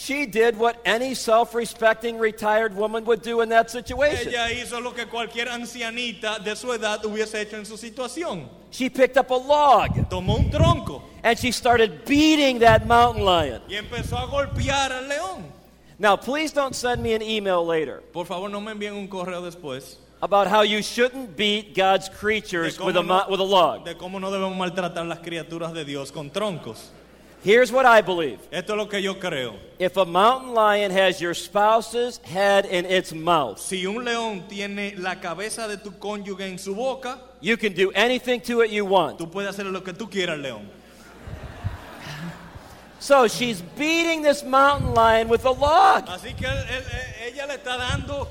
She 0.00 0.25
did 0.25 0.57
what 0.59 0.80
any 0.87 1.12
self 1.12 1.54
respecting 1.54 2.19
retired 2.19 2.75
woman 2.75 3.04
would 3.04 3.21
do 3.21 3.42
in 3.42 3.50
that 3.50 3.71
situation. 3.71 4.33
Ella 4.33 4.49
hizo 4.50 4.80
lo 4.83 4.92
que 4.92 5.04
cualquier 5.04 5.50
ancianita 5.50 6.42
de 6.42 6.57
su 6.57 6.73
edad 6.73 7.04
hubiese 7.04 7.38
hecho 7.38 7.59
en 7.59 7.66
su 7.66 7.76
situación. 7.76 8.49
She 8.71 8.88
picked 8.88 9.19
up 9.19 9.30
a 9.30 9.35
log 9.35 10.09
Tomó 10.09 10.38
un 10.38 10.50
tronco 10.50 11.02
and 11.23 11.38
she 11.38 11.52
started 11.52 12.07
beating 12.07 12.61
that 12.61 12.87
mountain 12.87 13.26
lion. 13.26 13.61
y 13.69 13.75
empezó 13.75 14.16
a 14.16 14.26
golpear 14.26 14.90
al 14.90 15.07
león. 15.07 15.45
Now, 15.99 16.16
please 16.16 16.50
don't 16.50 16.75
send 16.75 17.02
me 17.02 17.12
an 17.12 17.21
email 17.21 17.62
later 17.62 18.02
Por 18.14 18.25
favor, 18.25 18.49
no 18.49 18.59
me 18.62 18.73
envíen 18.73 18.95
un 18.95 19.07
correo 19.07 19.42
después 19.42 19.99
about 20.23 20.47
how 20.47 20.62
you 20.62 20.80
shouldn't 20.80 21.37
beat 21.37 21.75
God's 21.75 22.09
creatures 22.09 22.80
with 22.80 22.97
a, 22.97 23.02
no, 23.02 23.26
with 23.28 23.40
a 23.40 23.45
log. 23.45 23.85
de 23.85 23.95
cómo 23.97 24.19
no 24.19 24.30
debemos 24.30 24.57
maltratar 24.57 25.04
las 25.04 25.19
criaturas 25.19 25.75
de 25.75 25.85
Dios 25.85 26.11
con 26.11 26.30
troncos. 26.30 26.90
Here's 27.42 27.73
what 27.73 27.87
I 27.87 28.02
believe 28.02 28.38
Esto 28.52 28.75
es 28.75 28.76
lo 28.76 28.87
que 28.87 29.00
yo 29.00 29.14
creo. 29.14 29.54
if 29.78 29.97
a 29.97 30.04
mountain 30.04 30.52
lion 30.52 30.90
has 30.90 31.20
your 31.23 31.32
spouse's 31.32 32.18
head 32.18 32.66
in 32.66 32.85
its 32.85 33.14
mouth, 33.14 33.59
Si 33.59 33.87
un 33.87 34.04
león 34.04 34.44
tiene 34.49 34.94
la 34.99 35.14
cabeza 35.14 35.66
de 35.66 35.78
tu 35.78 35.90
cónyuge 35.92 36.42
en 36.42 36.59
su 36.59 36.75
boca, 36.75 37.18
you 37.40 37.56
can 37.56 37.73
do 37.73 37.90
anything 37.94 38.40
to 38.42 38.61
it 38.61 38.70
you 38.70 38.85
want. 38.85 39.18
tú 39.18 39.26
puedes 39.30 39.49
hacer 39.56 39.64
lo 39.73 39.80
que 39.80 39.94
tú 39.94 40.06
quieras 40.11 40.38
león. 40.38 40.68
So 42.99 43.26
she's 43.26 43.62
beating 43.78 44.20
this 44.23 44.42
mountain 44.44 44.92
lion 44.92 45.28
with 45.28 45.47
a 45.47 45.50
log. 45.50 46.04
Así 46.09 46.35
que 46.37 46.47
él- 46.47 46.66
él- 46.68 47.32
ella 47.32 47.47
le 47.47 47.54
está 47.54 47.78
dando 47.78 48.28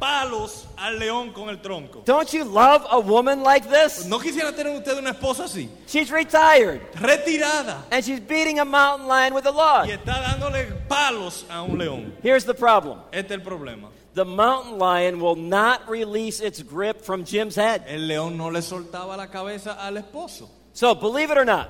palos 0.00 0.66
al 0.76 0.98
león 0.98 1.30
con 1.32 1.48
el 1.50 1.60
tronco. 1.60 2.02
Don't 2.04 2.32
you 2.32 2.42
love 2.44 2.84
a 2.90 2.98
woman 2.98 3.42
like 3.42 3.68
this? 3.68 4.06
¿No 4.06 4.18
quisiera 4.18 4.50
tener 4.52 4.74
usted 4.76 4.98
una 4.98 5.10
esposa 5.10 5.44
así? 5.44 5.68
She's 5.86 6.10
retired 6.10 6.80
Retirada. 6.94 7.82
and 7.92 8.04
she's 8.04 8.18
beating 8.20 8.58
a 8.58 8.64
mountain 8.64 9.06
lion 9.06 9.34
with 9.34 9.46
a 9.46 9.50
log. 9.52 9.86
Y 9.86 9.92
está 9.92 10.20
dándole 10.20 10.64
palos 10.88 11.44
a 11.50 11.62
un 11.62 11.78
león. 11.78 12.12
Here's 12.22 12.44
the 12.44 12.54
problem 12.54 12.98
Este 13.12 13.32
es 13.34 13.38
el 13.38 13.42
problema. 13.44 13.88
the 14.14 14.24
mountain 14.24 14.78
lion 14.78 15.20
will 15.20 15.36
not 15.36 15.88
release 15.88 16.40
its 16.40 16.62
grip 16.62 17.02
from 17.02 17.24
Jim's 17.24 17.54
head. 17.54 17.84
El 17.86 18.08
león 18.08 18.36
no 18.36 18.48
le 18.48 18.60
soltaba 18.62 19.16
la 19.16 19.26
cabeza 19.28 19.76
al 19.78 19.96
esposo. 19.98 20.48
So, 20.72 20.94
believe 20.94 21.30
it 21.30 21.36
or 21.36 21.44
not, 21.44 21.68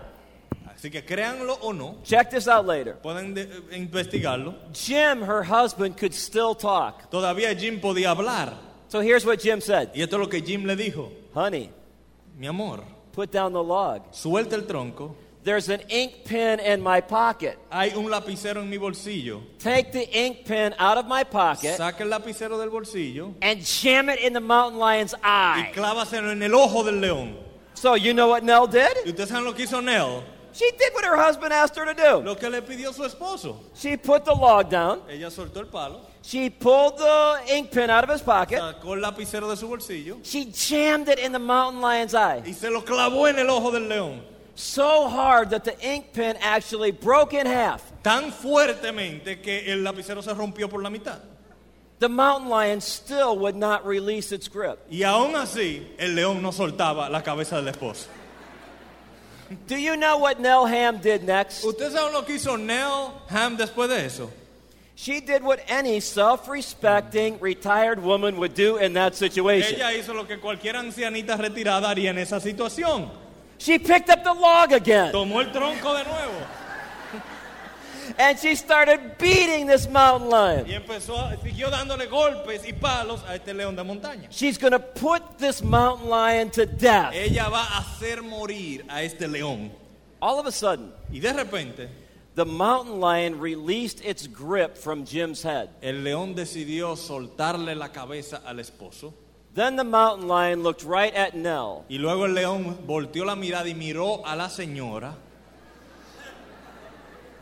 Así 0.80 0.90
que 0.90 1.04
créanlo 1.04 1.58
o 1.60 1.74
no, 1.74 1.96
check 2.04 2.30
this 2.30 2.48
out 2.48 2.64
later. 2.66 2.94
pueden 3.02 3.34
de- 3.34 3.42
eh, 3.42 3.76
investigarlo. 3.76 4.54
Jim, 4.72 5.20
her 5.22 5.42
husband, 5.44 5.94
could 5.98 6.14
still 6.14 6.54
talk. 6.54 7.10
Todavía 7.10 7.54
Jim 7.54 7.78
podía 7.82 8.12
hablar. 8.12 8.54
So, 8.88 9.00
here's 9.02 9.26
what 9.26 9.38
Jim 9.40 9.60
said 9.60 9.90
Y 9.94 10.00
esto 10.00 10.16
es 10.16 10.20
lo 10.20 10.28
que 10.30 10.40
Jim 10.40 10.64
le 10.64 10.74
dijo. 10.76 11.12
Honey, 11.34 11.70
Mi 12.38 12.46
amor, 12.46 12.82
put 13.12 13.30
down 13.30 13.52
the 13.52 13.62
log. 13.62 14.00
suelta 14.10 14.56
el 14.56 14.62
tronco. 14.66 15.14
There's 15.44 15.68
an 15.68 15.82
ink 15.90 16.24
pen 16.24 16.60
in 16.60 16.82
my 16.82 17.02
pocket. 17.02 17.58
Hay 17.70 17.92
un 17.94 18.10
lapicero 18.10 18.62
en 18.62 18.70
mi 18.70 18.78
bolsillo. 18.78 19.42
Take 19.58 19.92
the 19.92 20.08
ink 20.18 20.46
pen 20.46 20.74
out 20.78 20.96
of 20.96 21.04
my 21.06 21.24
pocket 21.24 21.76
Saca 21.76 22.00
el 22.04 22.08
lapicero 22.08 22.58
del 22.58 22.70
bolsillo 22.70 23.34
and 23.42 23.60
jam 23.62 24.08
it 24.08 24.18
in 24.20 24.32
the 24.32 24.40
mountain 24.40 24.78
lion's 24.80 25.12
y 25.14 25.18
eye. 25.22 25.72
clávaselo 25.74 26.30
en 26.32 26.42
el 26.42 26.54
ojo 26.54 26.82
del 26.84 27.00
león. 27.02 27.36
So, 27.74 27.96
you 27.96 28.12
know 28.14 28.28
what 28.30 28.42
Nell 28.42 28.66
did? 28.66 28.88
¿Y 29.04 29.10
ustedes 29.10 29.28
saben 29.28 29.44
lo 29.44 29.54
que 29.54 29.64
hizo 29.64 29.82
Nell? 29.82 30.22
She 30.52 30.70
did 30.78 30.92
what 30.94 31.04
her 31.04 31.16
husband 31.16 31.52
asked 31.52 31.76
her 31.76 31.84
to 31.84 31.94
do. 31.94 32.20
Lo 32.24 32.34
que 32.34 32.48
le 32.50 32.60
pidió 32.62 32.92
su 32.92 33.02
esposo. 33.04 33.56
She 33.74 33.96
put 33.96 34.24
the 34.24 34.34
log 34.34 34.68
down. 34.70 35.02
Ella 35.08 35.30
soltó 35.30 35.58
el 35.60 35.66
palo, 35.66 36.00
She 36.22 36.50
pulled 36.50 36.98
the 36.98 37.40
ink 37.54 37.70
pen 37.70 37.88
out 37.90 38.04
of 38.04 38.10
his 38.10 38.20
pocket. 38.22 38.58
sacó 38.60 38.94
el 38.94 39.00
lapicero 39.00 39.48
de 39.48 39.56
su 39.56 39.66
bolsillo 39.68 40.18
She 40.22 40.44
jammed 40.52 41.08
it 41.08 41.18
in 41.18 41.32
the 41.32 41.38
mountain 41.38 41.80
lion's 41.80 42.14
eye 42.14 42.42
y 42.44 42.52
se 42.52 42.68
lo 42.68 42.82
clavó 42.82 43.28
en 43.28 43.38
el 43.38 43.48
ojo 43.48 43.70
del 43.70 43.88
león. 43.88 44.20
so 44.54 45.08
hard 45.08 45.50
that 45.50 45.64
the 45.64 45.74
ink 45.80 46.12
pen 46.12 46.36
actually 46.42 46.90
broke 46.90 47.32
in 47.32 47.46
half. 47.46 47.82
Tan 48.02 48.30
fuertemente 48.32 49.40
que 49.40 49.72
el 49.72 49.82
lapicero 49.82 50.22
se 50.22 50.34
rompió 50.34 50.68
por 50.68 50.82
la 50.82 50.90
mitad. 50.90 51.20
The 52.00 52.08
mountain 52.08 52.48
lion 52.48 52.80
still 52.80 53.38
would 53.38 53.56
not 53.56 53.84
release 53.86 54.32
its 54.32 54.48
grip. 54.48 54.78
Y 54.90 55.02
aún 55.02 55.34
así, 55.36 55.86
el 55.98 56.14
león 56.14 56.40
no 56.42 56.50
soltaba 56.50 57.08
la 57.10 57.22
cabeza 57.22 57.56
del 57.56 57.68
esposo. 57.68 58.08
Do 59.66 59.76
you 59.76 59.96
know 59.96 60.18
what 60.18 60.38
Nell 60.38 60.66
Hamm 60.66 60.98
did 60.98 61.24
next? 61.24 61.64
¿Ustedes 61.64 61.92
saben 61.92 62.12
lo 62.12 62.22
que 62.22 62.36
hizo 62.36 62.56
Nell 62.56 63.12
Hamm 63.28 63.56
después 63.56 63.88
de 63.88 64.06
eso? 64.06 64.30
She 64.94 65.20
did 65.20 65.42
what 65.42 65.60
any 65.68 65.98
self 66.00 66.48
respecting 66.48 67.38
retired 67.40 68.02
woman 68.02 68.36
would 68.36 68.54
do 68.54 68.76
in 68.76 68.92
that 68.92 69.14
situation. 69.16 69.76
Ella 69.76 69.92
hizo 69.92 70.14
lo 70.14 70.24
que 70.24 70.38
cualquier 70.38 70.76
ancianita 70.76 71.36
retirada 71.36 71.88
haría 71.88 72.10
en 72.10 72.18
esa 72.18 72.38
situación. 72.38 73.10
She 73.58 73.78
picked 73.78 74.08
up 74.08 74.24
the 74.24 74.32
log 74.32 74.72
again 74.72 75.12
Tomó 75.12 75.40
el 75.40 75.52
tronco 75.52 75.94
de 75.94 76.04
nuevo 76.04 76.59
and 78.18 78.38
she 78.38 78.54
started 78.54 79.16
beating 79.18 79.66
this 79.66 79.88
mountain 79.88 80.28
lion. 80.30 80.66
y 80.66 80.74
empezó, 80.74 81.30
siguió 81.42 81.70
dándole 81.70 82.06
golpes 82.06 82.62
y 82.66 82.72
palos 82.72 83.22
a 83.28 83.34
este 83.34 83.54
león 83.54 83.76
de 83.76 83.82
montaña. 83.84 84.28
She's 84.30 84.58
going 84.58 84.72
to 84.72 84.78
put 84.78 85.38
this 85.38 85.62
mountain 85.62 86.08
lion 86.08 86.50
to 86.50 86.66
death. 86.66 87.12
Ella 87.14 87.48
va 87.48 87.62
a 87.64 87.78
hacer 87.78 88.22
morir 88.22 88.84
a 88.88 89.02
este 89.02 89.28
león. 89.28 89.70
All 90.20 90.38
of 90.38 90.46
a 90.46 90.52
sudden, 90.52 90.92
Y 91.12 91.18
de 91.20 91.32
repente, 91.32 91.88
the 92.34 92.44
mountain 92.44 93.00
lion 93.00 93.40
released 93.40 94.04
its 94.04 94.26
grip 94.26 94.76
from 94.76 95.04
Jim's 95.04 95.42
head. 95.42 95.70
el 95.82 96.04
león 96.04 96.34
decidió 96.34 96.96
soltarle 96.96 97.74
la 97.74 97.88
cabeza 97.88 98.42
al 98.46 98.58
esposo. 98.60 99.12
Then 99.52 99.74
the 99.76 99.82
mountain 99.84 100.28
lion 100.28 100.62
looked 100.62 100.84
right 100.84 101.12
at 101.16 101.34
Nell. 101.34 101.84
Y 101.88 101.98
luego 101.98 102.26
el 102.26 102.34
león 102.34 102.78
volteó 102.86 103.24
la 103.24 103.34
mirada 103.34 103.68
y 103.68 103.74
miró 103.74 104.24
a 104.24 104.36
la 104.36 104.48
señora. 104.48 105.14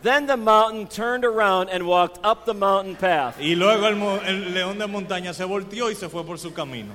Then 0.02 0.26
the 0.26 0.36
mountain 0.36 0.86
turned 0.86 1.24
around 1.24 1.70
and 1.70 1.84
walked 1.86 2.20
up 2.24 2.44
the 2.46 2.54
mountain 2.54 2.94
path. 2.94 3.36
Y 3.40 3.54
luego 3.56 3.86
el, 3.88 3.96
mo- 3.96 4.20
el 4.24 4.52
león 4.54 4.78
de 4.78 4.86
montaña 4.86 5.34
se 5.34 5.44
volteó 5.44 5.90
y 5.90 5.94
se 5.94 6.08
fue 6.08 6.22
por 6.24 6.38
su 6.38 6.52
camino. 6.52 6.94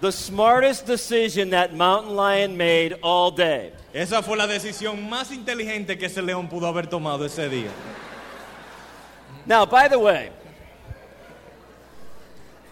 The 0.00 0.10
smartest 0.10 0.86
decision 0.86 1.50
that 1.50 1.72
mountain 1.74 2.16
lion 2.16 2.56
made 2.56 2.94
all 3.00 3.30
day. 3.30 3.72
Esa 3.94 4.22
fue 4.22 4.36
la 4.36 4.46
decisión 4.48 5.08
más 5.08 5.30
inteligente 5.30 5.96
que 5.96 6.06
ese 6.06 6.20
león 6.20 6.48
pudo 6.48 6.66
haber 6.66 6.88
tomado 6.88 7.24
ese 7.24 7.48
día. 7.48 7.70
Now, 9.46 9.64
by 9.64 9.88
the 9.88 9.98
way, 9.98 10.30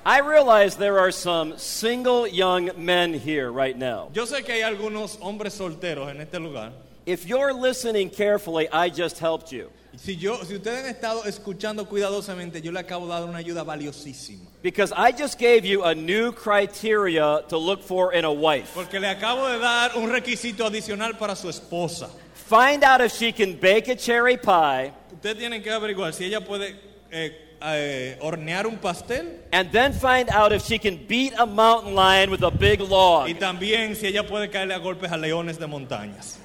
I 0.05 0.19
realize 0.19 0.77
there 0.77 0.99
are 0.99 1.13
some 1.13 1.59
single 1.59 2.27
young 2.27 2.71
men 2.77 3.15
here 3.15 3.53
right 3.53 3.77
now. 3.79 4.11
Yo 4.13 4.25
sé 4.27 4.45
que 4.45 4.53
hay 4.55 4.63
algunos 4.63 5.17
hombres 5.21 5.55
solteros 5.55 6.11
en 6.11 6.21
este 6.21 6.41
lugar. 6.41 6.73
If 7.05 7.27
you're 7.27 7.53
listening 7.53 8.11
carefully, 8.11 8.69
I 8.71 8.89
just 8.89 9.19
helped 9.19 9.51
you. 9.51 9.71
Si, 9.97 10.15
yo, 10.15 10.43
si 10.45 10.55
ustedes 10.55 10.85
han 10.85 10.95
estado 10.95 11.25
escuchando 11.25 11.85
cuidadosamente, 11.87 12.63
yo 12.63 12.71
le 12.73 12.81
acabo 12.81 13.07
de 13.07 13.13
dar 13.13 13.25
una 13.25 13.39
ayuda 13.39 13.65
valiosísima. 13.65 14.47
Because 14.63 14.93
I 14.97 15.11
just 15.13 15.39
gave 15.39 15.65
you 15.65 15.83
a 15.83 15.95
new 15.95 16.33
criteria 16.33 17.43
to 17.49 17.59
look 17.59 17.83
for 17.83 18.15
in 18.15 18.25
a 18.25 18.33
wife. 18.33 18.73
Porque 18.75 19.01
le 19.01 19.09
acabo 19.09 19.49
de 19.49 19.59
dar 19.59 19.97
un 19.97 20.11
requisito 20.11 20.65
adicional 20.65 21.19
para 21.19 21.35
su 21.35 21.49
esposa. 21.49 22.09
Find 22.35 22.85
out 22.85 23.01
if 23.01 23.13
she 23.13 23.33
can 23.33 23.55
bake 23.55 23.89
a 23.89 23.97
cherry 23.97 24.37
pie, 24.37 24.93
Ustedes 25.13 25.39
tienen 25.39 25.63
que 25.63 25.71
averiguar 25.71 26.13
si 26.15 26.25
ella 26.25 26.41
puede 26.41 26.77
eh, 27.11 27.57
eh, 27.61 28.19
hornear 28.21 28.67
un 28.67 28.79
pastel 28.79 29.41
and 29.53 29.71
then 29.73 29.93
find 29.93 30.29
out 30.31 30.53
if 30.53 30.65
she 30.65 30.79
can 30.79 30.97
beat 31.07 31.33
a 31.39 31.47
mountain 31.47 31.95
lion 31.95 32.31
with 32.31 32.43
a 32.43 32.51
big 32.51 32.81
log. 32.81 33.29
y 33.29 33.35
también 33.35 33.95
si 33.95 34.07
ella 34.07 34.27
puede 34.27 34.51
caerle 34.51 34.75
a 34.75 34.79
golpes 34.79 35.11
a 35.13 35.17
leones 35.17 35.59
de 35.59 35.67
montañas. 35.67 36.39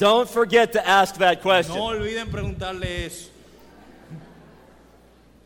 Don't 0.00 0.30
forget 0.30 0.72
to 0.72 0.88
ask 0.88 1.16
that 1.16 1.42
question. 1.42 1.76
No 1.76 1.88
olviden 1.88 2.30
preguntarle 2.30 3.04
eso. 3.04 3.28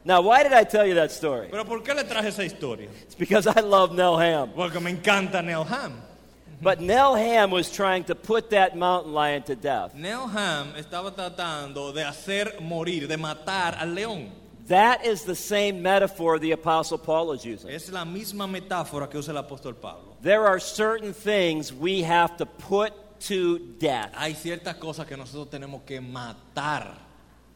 Now, 0.04 0.20
why 0.20 0.44
did 0.44 0.52
I 0.52 0.62
tell 0.62 0.86
you 0.86 0.94
that 0.94 1.10
story? 1.10 1.48
Pero 1.50 1.64
¿por 1.64 1.80
qué 1.80 1.92
le 1.92 2.04
traje 2.04 2.28
esa 2.28 2.44
historia? 2.44 2.88
It's 3.02 3.16
because 3.16 3.48
I 3.48 3.60
love 3.60 3.96
Nell 3.96 4.16
Hamm. 4.16 4.50
Porque 4.54 4.80
me 4.80 4.92
encanta 4.92 5.42
Neil 5.42 5.64
Ham. 5.64 6.00
But 6.62 6.80
Nell 6.80 7.16
Hamm 7.16 7.50
was 7.50 7.68
trying 7.68 8.04
to 8.04 8.14
put 8.14 8.50
that 8.50 8.76
mountain 8.76 9.12
lion 9.12 9.42
to 9.44 9.56
death. 9.56 9.92
Neil 9.96 10.28
Ham 10.28 10.72
estaba 10.76 11.10
tratando 11.10 11.92
de 11.92 12.04
hacer 12.04 12.60
morir, 12.60 13.08
de 13.08 13.16
matar 13.16 13.76
al 13.80 13.88
león. 13.88 14.30
That 14.68 15.04
is 15.04 15.24
the 15.24 15.34
same 15.34 15.82
metaphor 15.82 16.38
the 16.38 16.52
Apostle 16.52 16.98
Paul 16.98 17.32
is 17.32 17.44
using. 17.44 17.70
Es 17.70 17.90
la 17.90 18.04
misma 18.04 18.46
metáfora 18.46 19.10
que 19.10 19.18
usa 19.18 19.32
el 19.32 19.42
apóstol 19.42 19.74
Pablo. 19.74 20.16
There 20.22 20.46
are 20.46 20.60
certain 20.60 21.12
things 21.12 21.72
we 21.72 22.02
have 22.02 22.36
to 22.36 22.46
put 22.46 22.92
to 23.28 23.58
death. 23.78 24.12
Hay 24.16 24.34
ciertas 24.34 24.76
cosas 24.76 25.06
que 25.06 25.16
nosotros 25.16 25.50
tenemos 25.50 25.82
que 25.84 26.00
matar. 26.00 27.04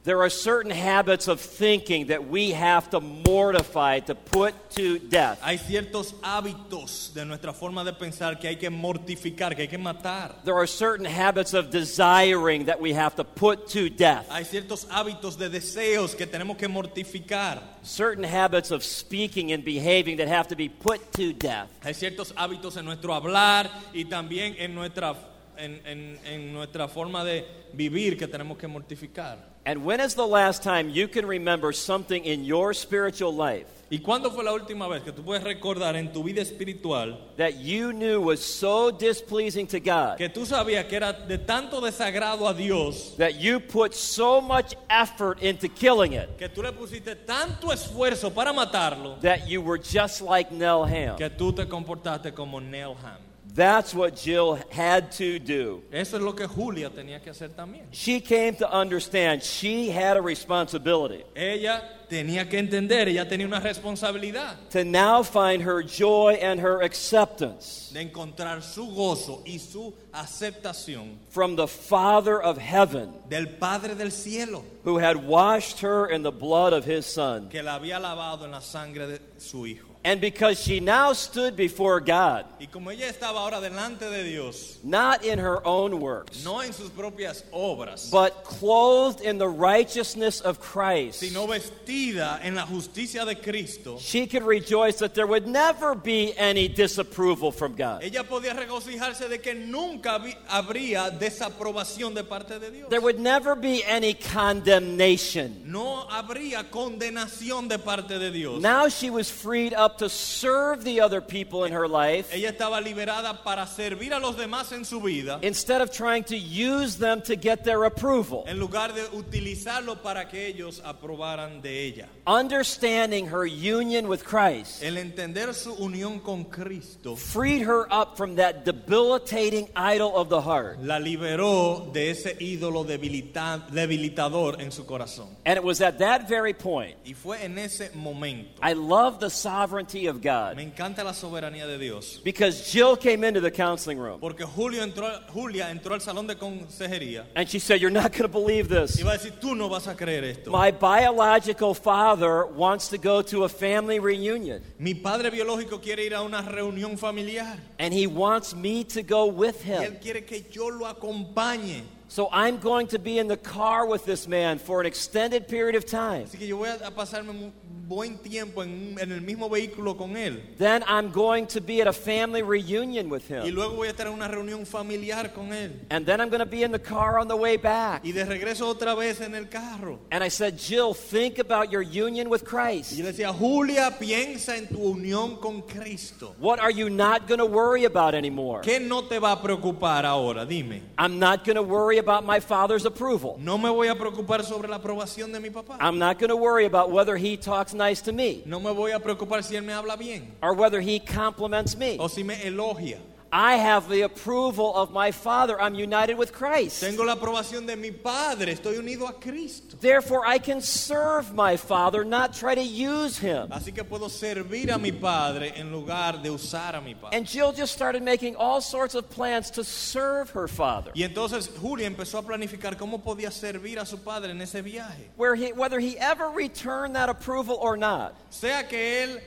There 0.05 0.23
are 0.23 0.31
certain 0.31 0.71
habits 0.71 1.29
of 1.29 1.39
thinking 1.39 2.07
that 2.07 2.29
we 2.29 2.53
have 2.53 2.89
to 2.91 3.01
mortify, 3.01 3.99
to 4.01 4.15
put 4.15 4.55
to 4.71 4.99
death. 4.99 5.39
Hay 5.43 5.59
ciertos 5.59 6.15
hábitos 6.23 7.13
de 7.13 7.27
nuestra 7.27 7.53
forma 7.53 7.85
de 7.85 7.93
pensar 7.93 8.41
que 8.41 8.49
hay 8.49 8.57
que 8.57 8.71
mortificar, 8.71 9.55
que 9.55 9.63
hay 9.63 9.69
que 9.69 9.77
matar. 9.77 10.43
There 10.45 10.55
are 10.55 10.67
certain 10.67 11.05
habits 11.05 11.53
of 11.53 11.71
desiring 11.71 12.67
that 12.67 12.81
we 12.81 12.95
have 12.95 13.17
to 13.17 13.25
put 13.25 13.69
to 13.71 13.91
death. 13.91 14.27
Hay 14.31 14.45
ciertos 14.45 14.87
hábitos 14.89 15.37
de 15.37 15.51
deseos 15.51 16.17
que 16.17 16.27
tenemos 16.27 16.57
que 16.57 16.69
mortificar. 16.69 17.61
Certain 17.83 18.25
habits 18.25 18.71
of 18.71 18.83
speaking 18.83 19.53
and 19.53 19.63
behaving 19.63 20.17
that 20.17 20.29
have 20.29 20.49
to 20.49 20.57
be 20.57 20.71
put 20.71 21.13
to 21.13 21.35
death. 21.35 21.69
Hay 21.83 21.93
ciertos 21.93 22.33
hábitos 22.35 22.79
en 22.79 22.87
nuestro 22.87 23.13
hablar 23.13 23.69
y 23.93 24.05
también 24.05 24.55
en 24.59 24.75
nuestra 24.75 25.15
en, 25.59 25.81
en- 25.85 26.19
en 26.25 26.53
nuestra 26.53 26.89
forma 26.89 27.25
de 27.25 27.45
vivir 27.73 28.17
que 28.17 28.27
tenemos 28.27 28.57
que 28.59 28.67
mortificar. 28.69 29.39
And 29.67 29.85
when 29.85 30.01
is 30.01 30.15
the 30.15 30.27
last 30.27 30.63
time 30.63 30.89
you 30.91 31.09
can 31.09 31.27
remember 31.27 31.75
something 31.75 32.25
in 32.25 32.43
your 32.45 32.73
spiritual 32.75 33.35
life 33.35 33.67
¿Y 33.91 33.99
cuándo 34.01 34.31
fue 34.31 34.45
la 34.45 34.53
última 34.53 34.87
vez 34.87 35.03
que 35.03 35.13
tú 35.13 35.23
puedes 35.23 35.43
recordar 35.43 35.97
en 35.97 36.11
tu 36.13 36.23
vida 36.23 36.41
espiritual 36.43 37.19
that 37.37 37.55
you 37.59 37.93
knew 37.93 38.21
was 38.21 38.39
so 38.41 38.91
displeasing 38.91 39.67
to 39.67 39.79
God 39.81 40.17
que 40.17 40.29
tú 40.31 40.47
sabías 40.47 40.87
que 40.87 40.97
era 40.97 41.13
de 41.13 41.37
tanto 41.39 41.81
desagrado 41.83 42.47
a 42.49 42.55
Dios 42.55 43.15
that 43.19 43.39
you 43.39 43.61
put 43.61 43.93
so 43.95 44.41
much 44.41 44.75
effort 44.89 45.43
into 45.43 45.69
killing 45.69 46.13
it 46.15 46.29
que 46.39 46.49
tú 46.49 46.63
le 46.63 46.73
pusiste 46.73 47.15
tanto 47.27 47.71
esfuerzo 47.73 48.31
para 48.33 48.53
matarlo 48.55 49.19
that 49.21 49.49
you 49.49 49.61
were 49.61 49.79
just 49.79 50.23
like 50.23 50.51
Nell 50.51 50.85
Hamm? 50.85 51.17
que 51.17 51.29
tú 51.31 51.53
te 51.55 51.67
comportaste 51.67 52.33
como 52.33 52.59
Neil 52.61 52.95
Ham? 53.05 53.19
That's 53.55 53.95
what 53.95 54.15
Jill 54.17 54.59
had 54.71 55.11
to 55.13 55.39
do. 55.39 55.83
Eso 55.93 56.17
es 56.17 56.23
lo 56.23 56.33
que 56.33 56.47
Julia 56.47 56.91
tenía 56.91 57.21
que 57.23 57.31
hacer 57.31 57.49
también. 57.49 57.87
She 57.91 58.21
came 58.21 58.55
to 58.57 58.71
understand 58.71 59.43
she 59.43 59.91
had 59.91 60.17
a 60.17 60.23
responsibility 60.23 61.25
Ella 61.35 61.83
tenía 62.09 62.49
que 62.49 62.59
entender, 62.59 63.09
ella 63.09 63.29
tenía 63.29 63.47
una 63.47 63.61
responsabilidad 63.61 64.57
to 64.71 64.85
now 64.85 65.23
find 65.23 65.63
her 65.63 65.83
joy 65.83 66.39
and 66.41 66.61
her 66.61 66.83
acceptance 66.83 67.91
de 67.93 68.01
encontrar 68.01 68.63
su 68.63 68.87
gozo 68.95 69.43
y 69.45 69.59
su 69.59 69.95
aceptación 70.13 71.19
from 71.31 71.57
the 71.57 71.67
Father 71.67 72.41
of 72.41 72.59
heaven 72.59 73.13
del 73.29 73.47
Padre 73.47 73.95
del 73.95 74.11
cielo 74.11 74.65
who 74.85 74.99
had 74.99 75.17
washed 75.17 75.81
her 75.81 76.07
in 76.07 76.23
the 76.23 76.33
blood 76.33 76.73
of 76.73 76.85
his 76.85 77.07
Son. 77.07 77.49
que 77.49 77.63
la 77.63 77.79
había 77.79 77.99
lavado 77.99 78.45
en 78.45 78.53
la 78.53 78.61
sangre 78.61 79.07
de 79.07 79.21
su 79.39 79.67
Hijo. 79.67 79.88
And 80.05 80.21
because 80.21 80.61
she 80.61 80.79
now 80.81 81.13
stood 81.13 81.57
before 81.57 82.01
God, 82.01 82.47
Y 82.61 82.67
como 82.67 82.91
ella 82.91 83.09
estaba 83.09 83.41
ahora 83.41 83.61
delante 83.61 84.09
de 84.09 84.23
Dios, 84.25 84.79
not 84.85 85.25
in 85.25 85.39
her 85.39 85.65
own 85.67 86.01
works, 86.01 86.45
no 86.45 86.61
en 86.61 86.73
sus 86.73 86.89
propias 86.89 87.43
obras, 87.53 88.11
but 88.11 88.45
clothed 88.45 89.21
in 89.21 89.39
the 89.39 89.49
righteousness 89.49 90.41
of 90.41 90.61
Christ, 90.61 91.21
sino 91.21 91.47
vestida 91.49 92.39
en 92.43 92.55
la 92.55 92.65
justicia 92.65 93.25
de 93.27 93.35
Cristo, 93.35 93.99
she 93.99 94.27
could 94.27 94.45
rejoice 94.45 94.97
that 95.01 95.15
there 95.15 95.27
would 95.27 95.49
never 95.49 95.95
be 95.95 96.33
any 96.39 96.69
disapproval 96.69 97.51
from 97.51 97.75
God. 97.75 98.03
ella 98.03 98.23
podía 98.23 98.55
regocijarse 98.55 99.29
de 99.29 99.39
que 99.41 99.55
nunca 99.55 100.21
habría 100.49 101.11
desaprobación 101.11 102.15
de 102.15 102.23
parte 102.23 102.59
de 102.61 102.71
Dios. 102.71 102.89
There 102.89 103.01
would 103.01 103.19
never 103.19 103.57
be 103.57 103.83
any 103.85 104.15
condemnation. 104.15 105.63
No 105.65 106.07
habría 106.09 106.71
condenación 106.71 107.69
de 107.69 107.79
parte 107.79 108.19
de 108.19 108.31
Dios. 108.31 108.63
Now 108.63 108.89
she 108.89 109.11
was 109.11 109.29
freed 109.31 109.75
up 109.75 109.88
to 109.97 110.09
serve 110.09 110.85
the 110.85 111.01
other 111.01 111.21
people 111.21 111.65
in 111.65 111.73
her 111.73 111.89
life 111.89 112.29
Ella 112.33 112.51
estaba 112.51 112.81
liberada 112.81 113.43
para 113.43 113.67
servir 113.67 114.13
a 114.13 114.19
los 114.21 114.37
demás 114.37 114.71
en 114.73 114.85
su 114.85 115.01
vida, 115.01 115.39
instead 115.43 115.81
of 115.81 115.91
trying 115.91 116.23
to 116.25 116.37
use 116.37 116.97
them 116.99 117.21
to 117.23 117.35
get 117.35 117.65
their 117.65 117.85
approval. 117.85 118.45
en 118.47 118.59
lugar 118.59 118.93
de 118.95 119.03
utilizarlo 119.17 120.03
para 120.03 120.29
que 120.29 120.47
ellos 120.47 120.81
aprobaran 120.85 121.63
de 121.63 121.85
ella. 121.87 122.09
Understanding 122.27 123.27
her 123.27 123.47
union 123.47 124.09
with 124.09 124.25
Christ 124.25 124.83
El 124.83 124.97
entender 124.99 125.53
su 125.55 125.75
unión 125.75 126.21
con 126.23 126.45
Cristo 126.45 127.15
freed 127.17 127.63
her 127.63 127.87
up 127.93 128.17
from 128.17 128.37
that 128.37 128.65
debilitating 128.65 129.69
idol 129.77 130.17
of 130.17 130.29
the 130.29 130.41
heart. 130.41 130.79
la 130.83 130.99
liberó 130.99 131.91
de 131.93 132.11
ese 132.11 132.37
ídolo 132.41 132.85
debilita- 132.85 133.67
debilitador 133.71 134.61
en 134.61 134.71
su 134.73 134.85
corazón. 134.85 135.29
And 135.47 135.57
it 135.57 135.65
was 135.65 135.81
at 135.81 135.99
that 135.99 136.29
very 136.29 136.53
point, 136.55 136.97
Y 137.05 137.13
fue 137.15 137.43
en 137.45 137.59
ese 137.59 137.91
momento. 137.95 138.61
I 138.63 138.73
love 138.75 139.19
the 139.21 139.31
sovereignty 139.79 140.07
of 140.09 140.21
God 140.21 140.57
Me 140.57 140.65
encanta 140.65 141.05
la 141.05 141.13
soberanía 141.13 141.67
de 141.67 141.79
Dios. 141.79 142.21
because 142.25 142.71
Jill 142.71 142.97
came 142.97 143.23
into 143.25 143.41
the 143.41 143.51
counseling 143.51 143.99
room 143.99 144.19
Porque 144.21 144.45
Julio 144.45 144.83
entró, 144.83 145.09
Julia 145.33 145.71
entró 145.71 145.93
al 145.95 146.01
salón 146.01 146.27
de 146.27 146.35
consejería 146.37 147.25
and 147.37 147.49
she 147.49 147.59
said, 147.59 147.81
You're 147.81 147.91
not 147.91 148.13
going 148.13 148.23
to 148.23 148.29
believe 148.29 148.69
this. 148.69 148.99
y 148.99 149.05
va 149.05 149.13
a 149.13 149.19
decir, 149.19 149.39
tú 149.41 149.55
no 149.57 149.69
vas 149.69 149.87
a 149.87 149.95
creer 149.95 150.25
esto. 150.25 150.51
My 150.51 150.71
biological 150.71 151.75
father 151.75 152.45
wants 152.47 152.89
to 152.89 152.99
go 152.99 153.23
to 153.23 153.45
a 153.45 153.49
family 153.49 153.99
reunion 153.99 154.63
Mi 154.79 154.95
padre 154.95 155.31
biológico 155.31 155.81
quiere 155.81 156.05
ir 156.05 156.15
a 156.15 156.23
una 156.23 156.43
reunión 156.43 156.99
familiar 156.99 157.57
and 157.79 157.93
he 157.95 158.07
wants 158.07 158.55
me 158.55 158.85
to 158.85 159.03
go 159.03 159.27
with 159.27 159.63
him. 159.63 159.81
y 159.81 159.85
él 159.87 160.01
quiere 160.01 160.25
que 160.25 160.45
yo 160.51 160.69
lo 160.69 160.87
acompañe. 160.87 161.83
So 162.11 162.29
I'm 162.33 162.59
going 162.59 162.87
to 162.89 162.99
be 162.99 163.19
in 163.19 163.29
the 163.29 163.37
car 163.37 163.87
with 163.87 164.07
this 164.07 164.27
man 164.27 164.59
for 164.59 164.81
an 164.81 164.87
extended 164.87 165.47
period 165.47 165.75
of 165.77 165.85
time. 165.85 166.25
Así 166.25 166.39
que 166.39 166.47
yo 166.47 166.57
voy 166.57 166.69
a 166.71 166.91
pasarme 166.91 167.29
un 167.31 167.53
buen 167.87 168.19
tiempo 168.19 168.63
en, 168.63 168.97
en 168.99 169.13
el 169.13 169.21
mismo 169.21 169.49
vehículo 169.51 169.95
con 169.97 170.17
él. 170.17 170.41
Then 170.59 170.83
I'm 170.87 171.11
going 171.11 171.47
to 171.49 171.61
be 171.61 171.81
at 171.83 171.87
a 171.87 171.93
family 171.93 172.43
reunion 172.43 173.09
with 173.11 173.31
Y 173.31 173.35
him. 173.49 173.55
luego 173.55 173.77
voy 173.77 173.89
a 173.89 173.91
estar 173.93 174.07
en 174.07 174.15
una 174.15 174.27
reunión 174.29 174.65
familiar 174.67 175.33
con 175.35 175.53
él. 175.53 175.73
And 175.91 176.07
then 176.07 176.21
I'm 176.21 176.29
going 176.31 176.41
to 176.41 176.47
be 176.47 176.63
in 176.63 176.73
the 176.73 176.79
car 176.79 177.19
on 177.19 177.29
the 177.29 177.37
way 177.37 177.57
back. 177.59 178.03
Y 178.05 178.13
de 178.13 178.25
regreso 178.25 178.67
otra 178.75 178.95
vez 178.95 179.21
en 179.21 179.35
el 179.35 179.45
carro. 179.49 179.99
And 180.11 180.25
I 180.25 180.29
said, 180.29 180.59
Jill, 180.59 180.95
think 180.95 181.39
about 181.39 181.71
your 181.71 181.83
union 181.83 182.31
with 182.31 182.43
Y 182.43 182.47
Christ. 182.49 182.97
yo 182.97 183.05
le 183.05 183.13
decía, 183.13 183.33
Julia, 183.39 183.97
piensa 183.99 184.57
en 184.57 184.67
tu 184.69 184.79
unión 184.95 185.39
con 185.41 185.61
Cristo. 185.63 186.35
What 186.39 186.59
are 186.59 186.71
you 186.73 186.89
not 186.89 187.27
going 187.29 187.39
to 187.41 187.47
worry 187.47 187.85
about 187.85 188.15
anymore? 188.15 188.63
¿Qué 188.63 188.81
no 188.81 189.03
te 189.03 189.19
va 189.19 189.33
a 189.33 189.43
preocupar 189.43 190.05
ahora? 190.07 190.47
Dime. 190.47 190.83
I'm 190.99 191.19
not 191.19 191.45
going 191.45 191.57
to 191.57 191.63
worry 191.63 191.98
about 191.99 192.25
my 192.25 192.41
father's 192.41 192.85
approval. 192.87 193.37
No 193.41 193.59
me 193.59 193.69
voy 193.69 193.89
a 193.89 193.95
preocupar 193.95 194.43
sobre 194.45 194.69
la 194.69 194.79
aprobación 194.79 195.33
de 195.33 195.41
mi 195.41 195.51
papá. 195.51 195.77
I'm 195.81 195.99
not 195.99 196.19
going 196.19 196.31
to 196.31 196.37
worry 196.37 196.65
about 196.65 196.91
whether 196.91 197.17
he 197.17 197.37
talks 197.37 197.75
nice 197.75 198.01
to 198.03 198.13
me 198.13 198.43
No 198.47 198.59
me 198.61 198.73
voy 198.73 198.93
a 198.95 198.99
preocupar 199.01 199.43
si 199.45 199.55
él 199.57 199.65
me 199.65 199.73
habla 199.73 199.97
bien 199.97 200.33
or 200.43 200.55
whether 200.55 200.81
he 200.81 200.99
compliments 201.01 201.77
me. 201.77 201.97
o 201.99 202.09
si 202.09 202.23
me 202.23 202.35
elogia. 202.45 202.99
I 203.33 203.57
have 203.57 203.89
the 203.89 204.03
approval 204.03 204.75
of 204.75 204.91
my 204.91 205.11
father. 205.11 205.61
I'm 205.61 205.75
united 205.75 206.17
with 206.17 206.33
Christ. 206.33 206.81
Tengo 206.81 207.05
la 207.05 207.15
aprobación 207.15 207.67
de 207.67 207.77
mi 207.77 207.91
padre. 207.91 208.55
Estoy 208.55 208.79
unido 208.79 209.09
a 209.09 209.13
Cristo. 209.13 209.77
Therefore, 209.81 210.27
I 210.27 210.39
can 210.39 210.61
serve 210.61 211.35
my 211.35 211.57
father, 211.57 212.05
not 212.05 212.33
try 212.33 212.55
to 212.55 212.63
use 212.63 213.19
him. 213.19 213.49
Así 213.51 213.75
que 213.75 213.85
puedo 213.85 214.09
servir 214.09 214.73
a 214.73 214.79
mi 214.79 214.93
padre 214.93 215.53
en 215.57 215.71
lugar 215.71 216.23
de 216.23 216.31
usar 216.31 216.75
a 216.75 216.81
mi 216.81 216.95
padre. 216.95 217.17
And 217.17 217.27
Jill 217.27 217.53
just 217.53 217.73
started 217.73 218.03
making 218.03 218.37
all 218.37 218.61
sorts 218.61 218.95
of 218.95 219.11
plans 219.11 219.51
to 219.53 219.65
serve 219.65 220.31
her 220.31 220.49
father. 220.49 220.93
Y 220.95 221.03
entonces 221.03 221.51
Julia 221.61 221.87
empezó 221.87 222.19
a 222.19 222.23
planificar 222.23 222.77
cómo 222.77 223.03
podía 223.03 223.31
servir 223.31 223.79
a 223.79 223.85
su 223.85 223.99
padre 223.99 224.31
en 224.31 224.41
ese 224.41 224.63
viaje. 224.63 225.11
Where 225.17 225.35
he, 225.35 225.53
whether 225.53 225.81
he 225.81 225.99
ever 225.99 226.31
returned 226.31 226.97
that 226.97 227.09
approval 227.11 227.59
or 227.61 227.77
not, 227.77 228.15
Sea 228.31 228.67
que 228.69 229.05
él 229.05 229.21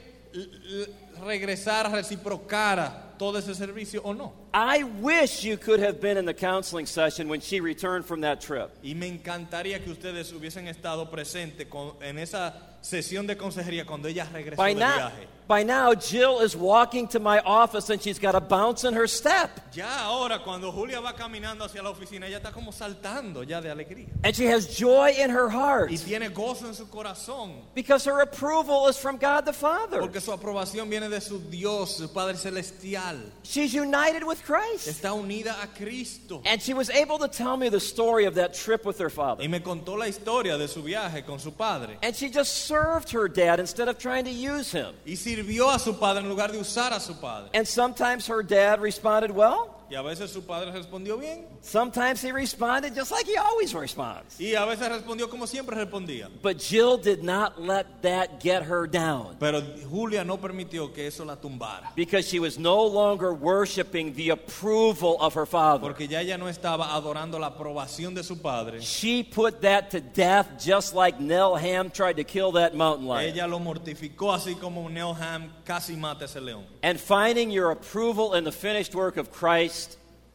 regresara, 1.21 1.89
reciprocara 1.89 3.13
todo 3.17 3.37
ese 3.37 3.53
servicio 3.55 4.01
o 4.03 4.13
no. 4.13 4.33
I 4.53 4.83
wish 4.83 5.43
you 5.43 5.57
could 5.57 5.79
have 5.79 5.99
been 6.01 6.17
in 6.17 6.25
the 6.25 6.33
counseling 6.33 6.85
session 6.87 7.29
when 7.29 7.39
she 7.39 7.59
returned 7.61 8.05
from 8.05 8.21
that 8.21 8.41
trip. 8.41 8.71
Y 8.83 8.95
me 8.95 9.07
encantaría 9.07 9.79
que 9.83 9.91
ustedes 9.91 10.31
hubiesen 10.33 10.67
estado 10.67 11.09
presentes 11.11 11.67
con- 11.67 11.93
en 12.01 12.17
esa 12.17 12.53
sesión 12.81 13.27
de 13.27 13.37
consejería 13.37 13.85
cuando 13.85 14.07
ella 14.07 14.27
regresó 14.33 14.57
By 14.57 14.73
del 14.73 14.83
viaje. 14.83 15.27
By 15.47 15.63
now, 15.63 15.93
Jill 15.93 16.39
is 16.39 16.55
walking 16.55 17.07
to 17.09 17.19
my 17.19 17.39
office 17.39 17.89
and 17.89 18.01
she's 18.01 18.19
got 18.19 18.35
a 18.35 18.39
bounce 18.39 18.83
in 18.85 18.93
her 18.93 19.07
step. 19.07 19.49
Ya 19.73 19.87
ahora, 20.05 20.39
cuando 20.39 20.71
Julia 20.71 21.01
va 21.01 21.13
caminando 21.13 21.63
hacia 21.65 21.81
la 21.83 21.91
oficina, 21.91 22.27
ella 22.27 22.39
está 22.39 22.51
como 22.53 22.71
saltando 22.71 23.43
ya 23.47 23.59
de 23.61 23.69
alegría. 23.69 24.07
And 24.23 24.35
she 24.35 24.45
has 24.45 24.67
joy 24.77 25.11
in 25.17 25.29
her 25.29 25.49
heart 25.49 25.91
Y 25.91 25.97
tiene 25.97 26.29
gozo 26.29 26.67
en 26.67 26.73
su 26.73 26.85
corazón. 26.85 27.53
because 27.73 28.05
her 28.05 28.21
approval 28.21 28.87
is 28.87 28.97
from 28.97 29.17
God 29.17 29.45
the 29.45 29.53
Father. 29.53 29.99
Porque 29.99 30.21
su 30.21 30.31
aprobación 30.31 30.89
viene 30.89 31.09
de 31.09 31.19
su 31.21 31.39
Dios, 31.39 31.97
su 31.97 32.07
Padre 32.07 32.35
Celestial. 32.35 33.17
She's 33.43 33.73
united 33.73 34.23
with 34.23 34.43
Christ. 34.43 34.87
Está 34.87 35.13
unida 35.13 35.55
a 35.63 35.67
Cristo. 35.67 36.41
And 36.45 36.61
she 36.61 36.73
was 36.73 36.89
able 36.89 37.17
to 37.19 37.27
tell 37.27 37.57
me 37.57 37.69
the 37.69 37.79
story 37.79 38.25
of 38.25 38.35
that 38.35 38.53
trip 38.53 38.85
with 38.85 38.97
her 38.99 39.09
father. 39.09 39.43
Y 39.43 39.47
me 39.47 39.59
contó 39.59 39.97
la 39.97 40.05
historia 40.07 40.57
de 40.57 40.67
su 40.67 40.81
viaje 40.81 41.25
con 41.25 41.39
su 41.39 41.51
padre. 41.51 41.97
And 42.01 42.15
she 42.15 42.29
just 42.29 42.65
served 42.67 43.11
her 43.11 43.27
dad 43.27 43.59
instead 43.59 43.87
of 43.87 43.97
trying 43.97 44.25
to 44.25 44.31
use 44.31 44.71
him. 44.71 44.93
Y 45.05 45.15
sirvió 45.35 45.69
a 45.69 45.79
su 45.79 45.97
padre 45.97 46.23
en 46.23 46.29
lugar 46.29 46.51
de 46.51 46.59
usar 46.59 46.93
a 46.93 46.99
su 46.99 47.15
padre. 47.15 47.49
And 47.53 47.65
sometimes 47.65 48.27
her 48.27 48.43
dad 48.43 48.81
responded 48.81 49.31
well, 49.31 49.69
Y 49.91 49.95
a 49.95 50.01
veces 50.01 50.31
su 50.31 50.41
padre 50.43 50.71
respondió 50.71 51.17
bien. 51.17 51.45
sometimes 51.61 52.21
he 52.23 52.31
responded 52.31 52.95
just 52.95 53.11
like 53.11 53.25
he 53.27 53.35
always 53.35 53.73
responds. 53.73 54.39
Y 54.39 54.55
a 54.55 54.65
veces 54.65 54.87
respondió 54.87 55.29
como 55.29 55.45
siempre 55.45 55.75
respondía. 55.75 56.29
But 56.41 56.59
Jill 56.61 56.97
did 56.97 57.23
not 57.23 57.59
let 57.61 58.01
that 58.03 58.39
get 58.41 58.63
her 58.63 58.87
down 58.87 59.35
Pero 59.37 59.61
Julia 59.89 60.23
no 60.23 60.37
permitió 60.37 60.93
que 60.93 61.07
eso 61.07 61.25
la 61.25 61.35
tumbara. 61.35 61.93
because 61.93 62.25
she 62.25 62.39
was 62.39 62.57
no 62.57 62.81
longer 62.85 63.33
worshiping 63.33 64.13
the 64.13 64.29
approval 64.29 65.17
of 65.19 65.33
her 65.33 65.45
father. 65.45 65.81
Porque 65.81 66.07
ya 66.07 66.21
ella 66.21 66.37
no 66.37 66.45
estaba 66.47 66.95
adorando 66.95 67.37
la 67.37 67.47
aprobación 67.49 68.15
de 68.15 68.23
su 68.23 68.37
padre. 68.37 68.79
She 68.79 69.23
put 69.23 69.61
that 69.63 69.91
to 69.91 69.99
death 69.99 70.47
just 70.57 70.95
like 70.95 71.19
Nell 71.19 71.57
Hamm 71.57 71.89
tried 71.91 72.15
to 72.15 72.23
kill 72.23 72.53
that 72.53 72.75
mountain 72.75 73.07
lion. 73.07 73.29
Ella 73.33 73.45
lo 73.45 73.59
mortificó 73.59 74.33
así 74.33 74.55
como 74.55 74.87
Neil 74.87 75.13
Ham 75.15 75.51
casi 75.65 75.97
mata 75.97 76.23
ese 76.25 76.37
león. 76.39 76.63
And 76.81 76.97
finding 76.97 77.51
your 77.51 77.71
approval 77.71 78.35
in 78.35 78.45
the 78.45 78.53
finished 78.53 78.95
work 78.95 79.17
of 79.17 79.31
Christ 79.31 79.80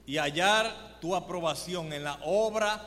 Y 0.06 0.18
hallar 0.18 0.98
tu 1.00 1.14
aprobación 1.14 1.92
en 1.92 2.04
la 2.04 2.18
obra 2.24 2.80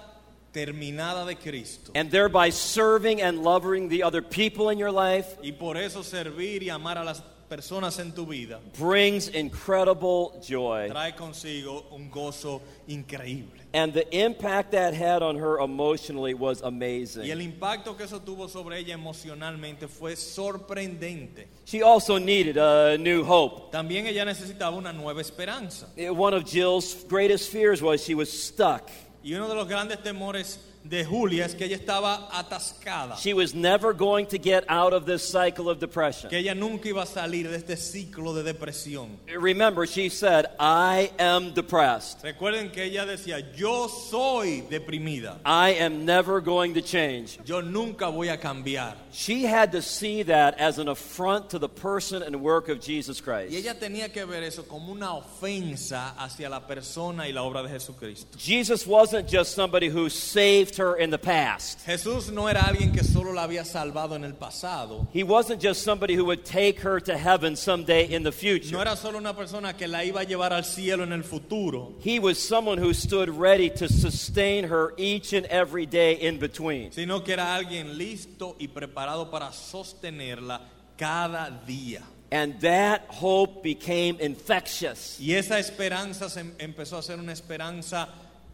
terminada 0.52 1.26
de 1.26 1.36
Cristo. 1.36 1.92
and 1.96 2.10
thereby 2.10 2.50
serving 2.50 3.22
and 3.22 3.44
loving 3.44 3.90
the 3.90 4.02
other 4.04 4.22
people 4.22 4.70
in 4.72 4.80
your 4.80 4.92
life 4.92 5.38
Y 5.44 5.52
por 5.52 5.78
eso 5.78 6.02
servir 6.04 6.64
y 6.64 6.70
amar 6.70 6.98
a 6.98 7.04
las 7.04 7.22
personas 7.50 7.98
en 8.00 8.14
tu 8.14 8.26
vida 8.28 8.60
brings 8.80 9.28
incredible 9.34 10.40
joy. 10.42 10.88
trae 10.90 11.16
consigo 11.16 11.88
un 11.92 12.10
gozo 12.12 12.62
increíble. 12.88 13.60
And 13.74 13.94
the 13.94 14.08
impact 14.12 14.72
that 14.72 14.94
had 14.94 15.22
on 15.22 15.36
her 15.38 15.60
emotionally 15.60 16.34
was 16.34 16.62
Y 16.62 16.64
el 16.64 16.68
amazing. 16.70 17.42
impacto 17.42 17.96
que 17.98 18.06
eso 18.06 18.20
tuvo 18.20 18.48
sobre 18.48 18.78
ella 18.80 18.94
emocionalmente 18.96 19.88
fue 19.88 20.16
sorprendente. 20.16 21.48
She 21.66 21.82
also 21.84 22.18
needed 22.18 22.58
a 22.58 22.98
new 22.98 23.24
hope. 23.24 23.72
También 23.72 24.08
ella 24.08 24.26
necesitaba 24.26 24.76
una 24.76 24.92
nueva 24.94 25.22
esperanza. 25.22 25.88
One 25.98 26.34
of 26.36 26.46
Jill's 26.46 27.04
greatest 27.08 27.52
fears 27.52 27.82
was 27.82 28.04
she 28.04 28.16
was 28.16 28.30
stuck. 28.32 28.90
Y 29.24 29.34
uno 29.34 29.48
de 29.48 29.56
los 29.56 29.68
grandes 29.68 30.02
temores 30.02 30.60
de 30.84 31.04
Julia 31.04 31.46
es 31.46 31.56
que 31.56 31.66
ella 31.66 31.76
estaba 31.76 32.30
atascada, 32.32 33.16
She 33.18 33.34
was 33.34 33.54
never 33.54 33.94
going 33.94 34.26
to 34.28 34.38
get 34.38 34.64
out 34.70 34.94
of 34.94 35.06
this 35.06 35.28
cycle 35.28 35.70
of 35.70 35.80
depression. 35.80 36.30
que 36.30 36.38
ella 36.40 36.56
nunca 36.56 36.88
iba 36.90 37.04
a 37.04 37.06
salir 37.06 37.50
de 37.50 37.58
este 37.58 37.76
ciclo 37.78 38.34
de 38.34 38.44
depresión. 38.44 39.18
Remember, 39.28 39.86
she 39.86 40.10
said, 40.10 40.48
I 40.60 41.12
am 41.20 41.54
depressed. 41.54 42.24
Recuerden 42.24 42.72
que 42.72 42.84
ella 42.84 43.06
decía, 43.06 43.40
yo 43.56 43.88
soy 43.88 44.62
deprimida, 44.70 45.38
I 45.46 45.72
am 45.80 46.06
never 46.06 46.40
going 46.42 46.74
to 46.76 46.82
change. 46.82 47.38
yo 47.46 47.62
nunca 47.62 48.08
voy 48.10 48.30
a 48.30 48.38
cambiar. 48.38 48.96
She 49.12 49.44
had 49.44 49.74
to 49.74 49.82
see 49.82 50.24
that 50.24 50.60
as 50.60 50.80
an 50.80 50.88
affront 50.88 51.50
to 51.52 51.60
the 51.60 51.70
person 51.70 52.24
and 52.24 52.42
work 52.42 52.70
of 52.70 52.80
Jesus 52.80 53.20
Y 53.20 53.26
Christ. 53.26 53.54
ella 53.54 53.74
tenía 53.78 54.12
que 54.14 54.26
ver 54.26 54.44
eso 54.44 54.64
como 54.64 54.94
una 54.94 55.14
ofensa 55.14 56.14
hacia 56.18 56.50
la 56.50 56.62
persona 56.62 57.28
y 57.28 57.32
la 57.34 57.44
obra 57.44 57.64
de 57.64 57.70
Jesucristo. 57.70 58.38
Jesus 58.38 58.88
wasn't 58.88 59.28
just 59.28 59.54
somebody 59.54 59.88
who 59.90 60.10
saved 60.10 60.69
her 60.78 60.96
in 60.96 61.10
the 61.10 61.18
past. 61.18 61.80
Jesús 61.86 62.32
no 62.32 62.48
era 62.48 62.62
alguien 62.62 62.92
que 62.94 63.04
solo 63.04 63.32
la 63.34 63.44
había 63.48 63.64
salvado 63.66 64.16
en 64.16 64.24
el 64.24 64.34
pasado. 64.34 65.08
He 65.14 65.24
wasn't 65.24 65.62
just 65.62 65.84
somebody 65.84 66.16
who 66.16 66.26
would 66.26 66.44
take 66.46 66.80
her 66.82 67.00
to 67.02 67.18
heaven 67.18 67.56
someday 67.56 68.06
in 68.06 68.24
the 68.24 68.30
No 68.30 68.36
future. 68.38 68.78
era 68.80 68.96
solo 68.96 69.18
una 69.18 69.34
persona 69.34 69.74
que 69.74 69.88
la 69.88 70.04
iba 70.04 70.22
a 70.22 70.26
llevar 70.26 70.52
al 70.54 70.64
cielo 70.64 71.04
en 71.04 71.12
el 71.14 71.24
futuro, 71.24 71.94
He 72.02 72.20
was 72.20 72.38
someone 72.38 72.78
who 72.78 72.94
stood 72.94 73.30
ready 73.30 73.70
to 73.72 73.88
sustain 73.90 74.66
her 74.66 74.94
each 74.98 75.34
and 75.34 75.46
every 75.48 75.86
day 75.86 76.14
in 76.14 76.38
between. 76.40 76.92
sino 76.92 77.22
que 77.24 77.34
era 77.34 77.56
alguien 77.56 77.98
listo 77.98 78.56
y 78.60 78.68
preparado 78.68 79.30
para 79.32 79.52
sostenerla 79.52 80.62
cada 80.98 81.50
día. 81.66 82.02
And 82.32 82.60
that 82.62 83.08
hope 83.10 83.64
became 83.64 84.18
infectious. 84.20 85.20
Y 85.20 85.34
esa 85.34 85.58
esperanza 85.58 86.30
se 86.30 86.42
em- 86.42 86.54
empezó 86.60 86.98
a 86.98 87.02
ser 87.02 87.18
una 87.18 87.32
esperanza 87.34 88.08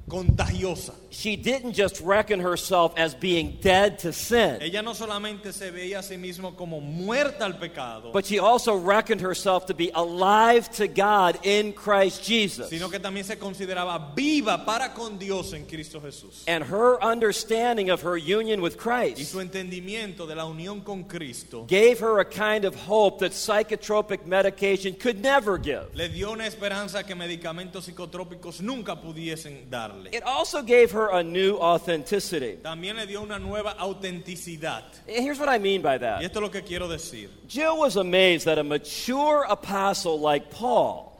contagiosa. 0.09 0.93
She 1.09 1.35
didn't 1.37 1.73
just 1.73 2.01
reckon 2.01 2.39
herself 2.41 2.93
as 2.97 3.15
being 3.15 3.57
dead 3.61 3.99
to 3.99 4.11
sin, 4.11 4.57
Ella 4.61 4.81
no 4.81 4.93
solamente 4.93 5.53
se 5.53 5.71
veía 5.71 5.99
a 5.99 6.03
sí 6.03 6.17
misma 6.17 6.55
como 6.55 6.81
muerta 6.81 7.45
al 7.45 7.57
pecado, 7.57 8.11
but 8.11 8.25
she 8.25 8.37
also 8.37 8.75
reckoned 8.75 9.21
herself 9.21 9.65
to 9.67 9.73
be 9.73 9.91
alive 9.95 10.69
to 10.71 10.87
God 10.87 11.39
in 11.43 11.73
Christ 11.73 12.21
Jesus. 12.23 12.69
sino 12.69 12.89
que 12.89 12.99
también 12.99 13.25
se 13.25 13.37
consideraba 13.37 14.13
viva 14.13 14.65
para 14.65 14.93
con 14.93 15.17
Dios 15.17 15.53
en 15.53 15.65
Cristo 15.65 16.01
Jesús. 16.01 16.43
And 16.47 16.63
her 16.65 17.01
understanding 17.01 17.89
of 17.89 18.01
her 18.01 18.17
union 18.17 18.61
with 18.61 18.77
Christ. 18.77 19.17
Y 19.17 19.23
su 19.23 19.39
entendimiento 19.39 20.27
de 20.27 20.35
la 20.35 20.45
unión 20.45 20.81
con 20.81 21.05
Cristo 21.05 21.65
gave 21.67 21.99
her 21.99 22.19
a 22.19 22.25
kind 22.25 22.65
of 22.65 22.75
hope 22.75 23.19
that 23.19 23.31
psychotropic 23.31 24.25
medication 24.25 24.93
could 24.93 25.21
never 25.21 25.57
give. 25.57 25.87
le 25.93 26.09
dio 26.09 26.31
una 26.31 26.45
esperanza 26.45 27.03
que 27.05 27.15
medicamentos 27.15 27.85
psicotrópicos 27.85 28.59
nunca 28.61 28.99
pudiesen 28.99 29.69
It 30.11 30.23
also 30.23 30.61
gave 30.61 30.91
her 30.91 31.09
a 31.11 31.23
new 31.23 31.57
authenticity. 31.57 32.57
También 32.63 32.95
le 32.95 33.05
dio 33.05 33.21
una 33.21 33.39
nueva 33.39 33.75
autenticidad. 33.79 34.83
And 35.07 35.23
Here's 35.23 35.39
what 35.39 35.49
I 35.49 35.57
mean 35.57 35.81
by 35.81 35.95
Y 35.95 35.97
that. 35.99 36.21
esto 36.23 36.39
es 36.39 36.41
lo 36.43 36.49
que 36.49 36.61
quiero 36.61 36.87
decir. 36.87 37.29
Jill 37.47 37.77
was 37.77 37.95
amazed 37.97 38.45
that 38.45 38.57
a 38.57 38.63
mature 38.63 39.45
apostle 39.49 40.19
like 40.19 40.49
Paul 40.51 41.11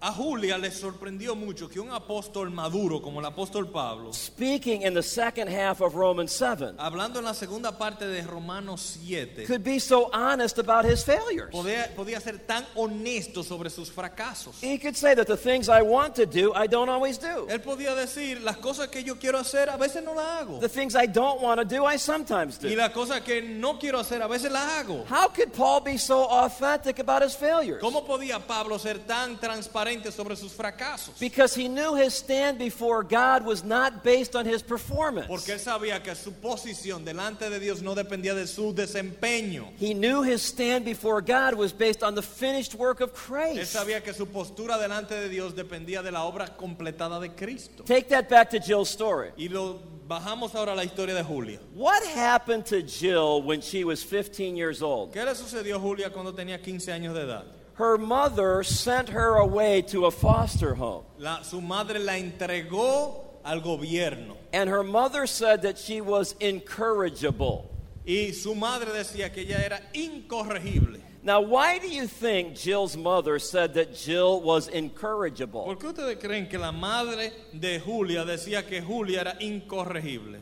A 0.00 0.12
Julia 0.12 0.56
le 0.56 0.70
sorprendió 0.70 1.34
mucho 1.34 1.68
que 1.68 1.80
un 1.80 1.90
apóstol 1.90 2.52
maduro 2.52 3.02
como 3.02 3.18
el 3.18 3.26
apóstol 3.26 3.68
Pablo, 3.68 4.12
speaking 4.12 4.82
in 4.82 4.94
the 4.94 5.02
second 5.02 5.48
half 5.48 5.80
of 5.80 5.96
Romans 5.96 6.30
7 6.30 6.74
hablando 6.78 7.18
en 7.18 7.24
la 7.24 7.34
segunda 7.34 7.76
parte 7.76 8.06
de 8.06 8.22
Romanos 8.22 8.96
7, 9.04 9.44
could 9.44 9.64
be 9.64 9.80
so 9.80 10.08
honest 10.12 10.60
about 10.60 10.84
his 10.84 11.02
failures. 11.02 11.50
podía, 11.50 11.92
podía 11.96 12.20
ser 12.20 12.38
tan 12.46 12.64
honesto 12.76 13.42
sobre 13.42 13.70
sus 13.70 13.90
fracasos. 13.90 14.62
He 14.62 14.78
could 14.78 14.94
say 14.94 15.16
that 15.16 15.26
the 15.26 15.36
things 15.36 15.68
I 15.68 15.82
want 15.82 16.14
to 16.14 16.26
do, 16.26 16.52
I 16.54 16.68
don't 16.68 16.88
always 16.88 17.18
do. 17.18 17.48
Él 17.48 17.60
podía 17.60 17.96
decir, 17.96 18.40
las 18.40 18.58
cosas 18.58 18.86
que 18.90 19.02
yo 19.02 19.16
quiero 19.18 19.38
hacer 19.38 19.68
a 19.68 19.76
veces 19.76 20.04
no 20.04 20.14
las 20.14 20.42
hago. 20.42 20.60
The 20.60 20.68
things 20.68 20.94
I 20.94 21.06
don't 21.06 21.42
want 21.42 21.58
to 21.58 21.64
do, 21.64 21.84
I 21.84 21.98
sometimes 21.98 22.56
do. 22.60 22.68
Y 22.68 22.76
las 22.76 22.90
cosas 22.90 23.22
que 23.22 23.42
no 23.42 23.80
quiero 23.80 23.98
hacer 23.98 24.22
a 24.22 24.28
veces 24.28 24.52
las 24.52 24.62
hago. 24.74 25.04
How 25.10 25.26
could 25.26 25.52
Paul 25.52 25.80
be 25.80 25.98
so 25.98 26.22
authentic 26.30 27.00
about 27.00 27.24
his 27.24 27.34
failures? 27.34 27.80
¿Cómo 27.82 28.06
podía 28.06 28.38
Pablo 28.38 28.78
ser 28.78 29.00
tan 29.00 29.40
transparente 29.40 29.87
sobre 30.12 30.36
sus 30.36 30.52
fracasos? 30.52 31.18
Because 31.18 31.54
he 31.54 31.68
knew 31.68 31.94
his 31.94 32.14
stand 32.14 32.58
before 32.58 33.02
God 33.02 33.44
was 33.44 33.64
not 33.64 34.04
based 34.04 34.36
on 34.36 34.46
his 34.46 34.62
performance. 34.62 35.26
Porque 35.26 35.52
él 35.52 35.58
sabía 35.58 36.02
que 36.02 36.14
su 36.14 36.32
posición 36.32 37.04
delante 37.04 37.50
de 37.50 37.58
Dios 37.58 37.82
no 37.82 37.94
dependía 37.94 38.34
de 38.34 38.46
su 38.46 38.72
desempeño. 38.72 39.68
He 39.78 39.94
knew 39.94 40.22
his 40.22 40.42
stand 40.42 40.84
before 40.84 41.20
God 41.20 41.54
was 41.54 41.72
based 41.72 42.02
on 42.02 42.14
the 42.14 42.22
finished 42.22 42.74
work 42.74 43.00
of 43.00 43.10
Él 43.10 43.14
Christ. 43.14 43.72
sabía 43.72 44.02
que 44.02 44.12
su 44.12 44.26
postura 44.26 44.78
delante 44.78 45.14
de 45.14 45.28
Dios 45.28 45.54
dependía 45.54 46.02
de 46.02 46.10
la 46.10 46.24
obra 46.24 46.56
completada 46.56 47.20
de 47.20 47.30
Cristo. 47.30 47.84
Take 47.84 48.08
that 48.08 48.28
back 48.28 48.50
to 48.50 48.58
Jill's 48.58 48.90
story. 48.90 49.30
Y 49.36 49.48
lo 49.48 49.80
bajamos 50.08 50.54
ahora 50.54 50.72
a 50.72 50.76
la 50.76 50.84
historia 50.84 51.14
de 51.14 51.22
Julia. 51.22 51.60
What 51.74 52.02
happened 52.04 52.64
to 52.66 52.82
Jill 52.82 53.42
when 53.42 53.60
she 53.60 53.84
was 53.84 54.02
15 54.02 54.56
years 54.56 54.82
old? 54.82 55.12
¿Qué 55.12 55.24
le 55.24 55.34
sucedió 55.34 55.76
a 55.76 55.80
Julia 55.80 56.10
cuando 56.10 56.32
tenía 56.32 56.60
15 56.62 56.92
años 56.92 57.14
de 57.14 57.22
edad? 57.22 57.44
Her 57.78 57.96
mother 57.96 58.64
sent 58.64 59.10
her 59.10 59.36
away 59.36 59.82
to 59.82 60.06
a 60.06 60.10
foster 60.10 60.74
home. 60.74 61.04
La- 61.18 61.42
su 61.42 61.60
madre 61.60 62.00
la 62.00 62.14
entregó 62.14 63.38
al 63.44 63.60
gobierno. 63.60 64.36
And 64.52 64.68
her 64.68 64.82
mother 64.82 65.28
said 65.28 65.62
that 65.62 65.78
she 65.78 66.00
was 66.00 66.34
incorrigible. 66.40 67.70
Y 68.04 68.32
su 68.32 68.56
madre 68.56 68.90
decía 68.92 69.32
que 69.32 69.42
ella 69.42 69.60
era 69.64 69.80
incorregible. 69.94 70.98
Now, 71.22 71.40
why 71.40 71.78
do 71.78 71.88
you 71.88 72.08
think 72.08 72.56
Jill's 72.56 72.96
mother 72.96 73.38
said 73.38 73.74
that 73.74 73.94
Jill 73.94 74.40
was 74.40 74.66
incorrigible? 74.66 75.64
¿Por 75.64 75.76
qué 75.76 75.88
ustedes 75.92 76.18
creen 76.18 76.48
que 76.48 76.58
la 76.58 76.72
madre 76.72 77.32
de 77.52 77.78
Julia 77.78 78.24
decía 78.24 78.66
que 78.66 78.82
Julia 78.82 79.20
era 79.20 79.36
incorregible? 79.40 80.40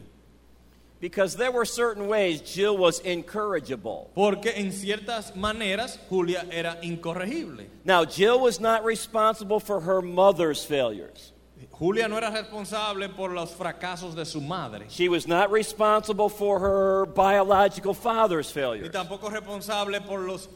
Because 1.07 1.37
there 1.37 1.53
were 1.53 1.65
certain 1.65 2.09
ways 2.09 2.41
Jill 2.41 2.77
was 2.77 2.99
incorrigible. 2.99 4.11
Porque 4.13 4.47
en 4.57 4.73
ciertas 4.73 5.37
maneras 5.37 6.01
Julia 6.09 6.45
era 6.51 6.77
incorregible. 6.83 7.65
Now, 7.85 8.05
Jill 8.05 8.41
was 8.41 8.59
not 8.59 8.85
responsible 8.85 9.61
for 9.61 9.79
her 9.83 10.03
mother's 10.03 10.65
failures. 10.65 11.33
Julia 11.71 12.09
no 12.09 12.17
era 12.17 12.33
responsable 12.33 13.09
por 13.11 13.31
los 13.33 13.55
fracasos 13.55 14.17
de 14.17 14.25
su 14.25 14.41
madre. 14.41 14.87
She 14.89 15.09
was 15.09 15.29
not 15.29 15.53
responsible 15.53 16.29
for 16.29 16.59
her 16.59 17.07
biological 17.07 17.95
father's 17.95 18.49
Ni 18.49 18.61
failures. 18.63 18.91
tampoco 18.91 19.31
responsable 19.31 20.01
por 20.01 20.19
los 20.27 20.49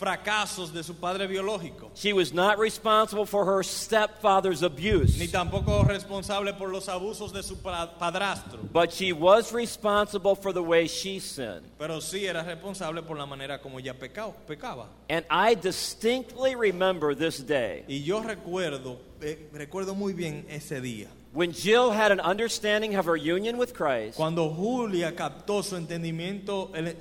fracasos 0.00 0.72
de 0.72 0.82
su 0.82 0.94
padre 0.94 1.26
biológico. 1.26 1.90
She 1.94 2.12
was 2.14 2.32
not 2.32 2.58
responsible 2.58 3.26
for 3.26 3.44
her 3.44 3.62
stepfather's 3.62 4.62
abuse. 4.62 5.18
Ni 5.18 5.28
tampoco 5.28 5.84
responsable 5.86 6.54
por 6.54 6.68
los 6.70 6.86
abusos 6.88 7.32
de 7.32 7.42
su 7.42 7.56
pa- 7.56 7.90
padrastro. 8.00 8.60
But 8.72 8.92
she 8.92 9.12
was 9.12 9.52
responsible 9.52 10.34
for 10.34 10.52
the 10.54 10.62
way 10.62 10.86
she 10.86 11.18
sinned. 11.20 11.62
Pero 11.78 11.98
sí 12.00 12.24
era 12.26 12.42
responsable 12.42 13.02
por 13.02 13.16
la 13.18 13.26
manera 13.26 13.58
como 13.60 13.78
ella 13.78 13.92
pecao- 13.92 14.34
pecaba. 14.46 14.86
And 15.10 15.24
I 15.30 15.54
distinctly 15.54 16.54
remember 16.54 17.14
this 17.14 17.38
day 17.38 17.84
Y 17.86 18.02
yo 18.02 18.22
recuerdo, 18.22 18.96
eh, 19.20 19.48
recuerdo 19.52 19.94
muy 19.94 20.14
bien 20.14 20.46
ese 20.48 20.80
día. 20.80 21.08
when 21.32 21.52
Jill 21.52 21.90
had 21.92 22.10
an 22.10 22.20
understanding 22.20 22.96
of 22.96 23.04
her 23.06 23.16
union 23.16 23.56
with 23.58 23.74
Christ. 23.74 24.16
Cuando 24.16 24.48
Julia 24.48 25.12
captó 25.14 25.62
su 25.62 25.76
entendimiento, 25.76 26.70
el- 26.74 26.96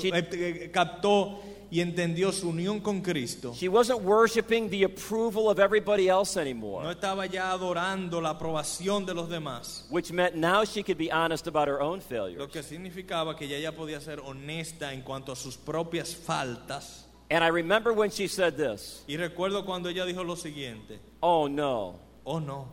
She- 0.00 0.08
eh, 0.10 0.28
eh, 0.32 0.70
captó 0.72 1.38
y 1.72 1.80
entendió 1.80 2.30
su 2.32 2.50
unión 2.50 2.80
con 2.80 3.00
Cristo, 3.00 3.54
She 3.54 3.66
wasn't 3.66 4.02
worshiping 4.02 4.68
the 4.68 4.84
approval 4.84 5.48
of 5.48 5.58
everybody 5.58 6.06
else 6.10 6.36
anymore, 6.38 6.84
no 6.84 6.90
estaba 6.90 7.24
ya 7.24 7.50
adorando 7.50 8.20
la 8.20 8.30
aprobación 8.38 9.06
de 9.06 9.14
los 9.14 9.30
demás, 9.30 9.86
which 9.88 10.12
meant 10.12 10.34
now 10.34 10.64
she 10.66 10.82
could 10.82 10.98
be 10.98 11.10
honest 11.10 11.46
about 11.46 11.68
her 11.68 11.80
own 11.80 12.02
failures. 12.02 12.38
lo 12.38 12.48
que 12.48 12.62
significaba 12.62 13.34
que 13.34 13.46
ella 13.46 13.58
ya 13.58 13.72
podía 13.72 14.02
ser 14.02 14.20
honesta 14.20 14.92
en 14.92 15.00
cuanto 15.00 15.32
a 15.32 15.34
sus 15.36 15.56
propias 15.56 16.14
faltas. 16.14 17.06
And 17.30 17.42
I 17.42 17.48
remember 17.48 17.94
when 17.94 18.10
she 18.10 18.28
said 18.28 18.58
this. 18.58 19.02
Y 19.08 19.16
recuerdo 19.16 19.64
cuando 19.64 19.88
ella 19.88 20.04
dijo 20.04 20.22
lo 20.22 20.36
siguiente, 20.36 21.00
Oh 21.20 21.48
no, 21.48 21.98
oh 22.24 22.38
no, 22.38 22.68